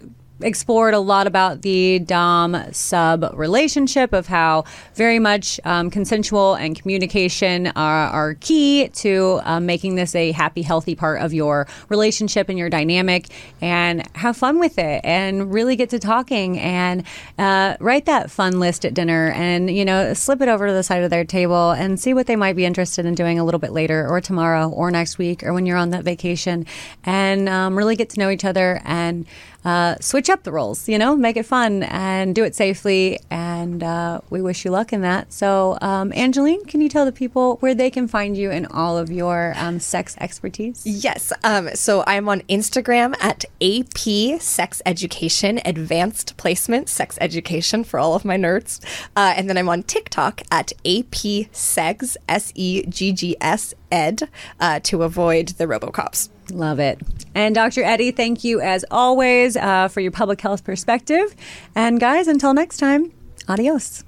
explored 0.42 0.94
a 0.94 0.98
lot 0.98 1.26
about 1.26 1.62
the 1.62 1.98
Dom 2.00 2.57
sub 2.72 3.33
relationship 3.35 4.12
of 4.12 4.26
how 4.26 4.64
very 4.94 5.18
much 5.18 5.61
um, 5.64 5.90
consensual 5.90 6.55
and 6.55 6.81
communication 6.81 7.68
are, 7.68 8.09
are 8.09 8.35
key 8.35 8.88
to 8.88 9.40
um, 9.44 9.66
making 9.66 9.94
this 9.94 10.14
a 10.14 10.33
happy, 10.33 10.62
healthy 10.62 10.94
part 10.94 11.20
of 11.20 11.33
your 11.33 11.66
relationship 11.88 12.48
and 12.48 12.59
your 12.59 12.70
dynamic, 12.70 13.29
and 13.61 14.07
have 14.16 14.37
fun 14.37 14.59
with 14.59 14.79
it 14.79 15.00
and 15.05 15.53
really 15.53 15.76
get 15.76 15.90
to 15.90 15.98
talking 15.98 16.59
and 16.59 17.05
uh, 17.38 17.76
write 17.81 18.07
that 18.07 18.31
fun 18.31 18.61
list 18.61 18.85
at 18.85 18.94
dinner 18.94 19.31
and 19.33 19.70
you 19.70 19.85
know 19.85 20.14
slip 20.14 20.40
it 20.40 20.48
over 20.48 20.66
to 20.66 20.72
the 20.72 20.83
side 20.83 21.03
of 21.03 21.11
their 21.11 21.24
table 21.24 21.70
and 21.72 22.00
see 22.00 22.14
what 22.14 22.26
they 22.26 22.37
might 22.37 22.57
be 22.57 22.64
interested 22.64 23.07
in 23.07 23.14
doing 23.14 23.38
a 23.38 23.44
little 23.44 23.61
bit 23.61 23.72
later 23.72 24.07
or 24.09 24.20
tomorrow 24.20 24.68
or 24.68 24.90
next 24.90 25.18
week 25.18 25.42
or 25.42 25.53
when 25.53 25.66
you're 25.66 25.76
on 25.76 25.90
that 25.90 26.05
vacation. 26.05 26.66
And 27.05 27.48
um, 27.48 27.76
really 27.76 27.96
get 27.96 28.11
to 28.11 28.18
know 28.18 28.31
each 28.31 28.44
other 28.44 28.81
and 28.85 29.26
uh, 29.64 29.96
switch 30.01 30.31
up 30.31 30.42
the 30.42 30.53
roles, 30.53 30.88
you 30.88 30.99
know, 30.99 31.14
make 31.16 31.37
it 31.37 31.44
fun 31.46 31.83
and 31.85 32.35
do 32.35 32.44
it 32.44 32.55
safely. 32.55 33.20
And 33.31 33.83
uh, 33.83 34.20
we 34.31 34.40
wish 34.40 34.64
you 34.64 34.70
luck 34.70 34.92
in 34.92 35.03
that. 35.03 35.33
So, 35.33 35.79
um, 35.81 36.12
Angeline, 36.14 36.64
can 36.64 36.81
you 36.81 36.88
tell 36.88 37.05
the 37.05 37.12
people 37.12 37.57
where 37.57 37.75
they 37.75 37.90
can 37.90 38.09
find 38.09 38.37
you 38.37 38.51
and 38.51 38.66
all 38.68 38.96
of 38.96 39.11
your 39.11 39.55
um, 39.57 39.81
sex 39.81 40.16
expertise? 40.20 40.83
Yes. 40.87 41.33
Um, 41.44 41.70
so 41.75 42.05
I'm 42.07 42.29
on 42.29 42.40
Instagram 42.42 43.14
at 43.20 43.44
AP 43.61 44.40
Sex 44.40 44.83
Education, 44.87 45.61
Advanced 45.64 46.37
Placement 46.37 46.88
Sex 46.88 47.18
Education 47.20 47.85
for 47.85 47.99
all 47.99 48.14
of 48.14 48.25
my 48.25 48.37
nerds. 48.37 48.81
Uh, 49.16 49.35
and 49.37 49.49
then 49.49 49.59
I'm 49.59 49.68
on 49.68 49.83
TikTok 49.83 50.42
at 50.51 50.73
AP 50.85 51.51
Segs, 51.53 52.16
S 52.29 52.53
E 52.55 52.85
G 52.87 53.12
G 53.12 53.37
S 53.40 53.75
Ed, 53.90 54.29
uh, 54.59 54.81
to 54.81 55.03
avoid 55.03 55.49
the 55.49 55.66
Robocops. 55.66 56.29
Love 56.51 56.79
it. 56.79 57.01
And 57.35 57.55
Dr. 57.55 57.83
Eddie, 57.83 58.11
thank 58.11 58.45
you 58.45 58.61
as 58.61 58.85
always 58.91 59.57
uh, 59.57 59.89
for 59.89 60.01
your 60.01 60.13
public 60.13 60.41
health 60.41 60.65
perspective. 60.65 61.35
And 61.75 62.01
guys, 62.01 62.29
until 62.29 62.55
next 62.55 62.79
time, 62.79 63.13
adios. 63.49 64.05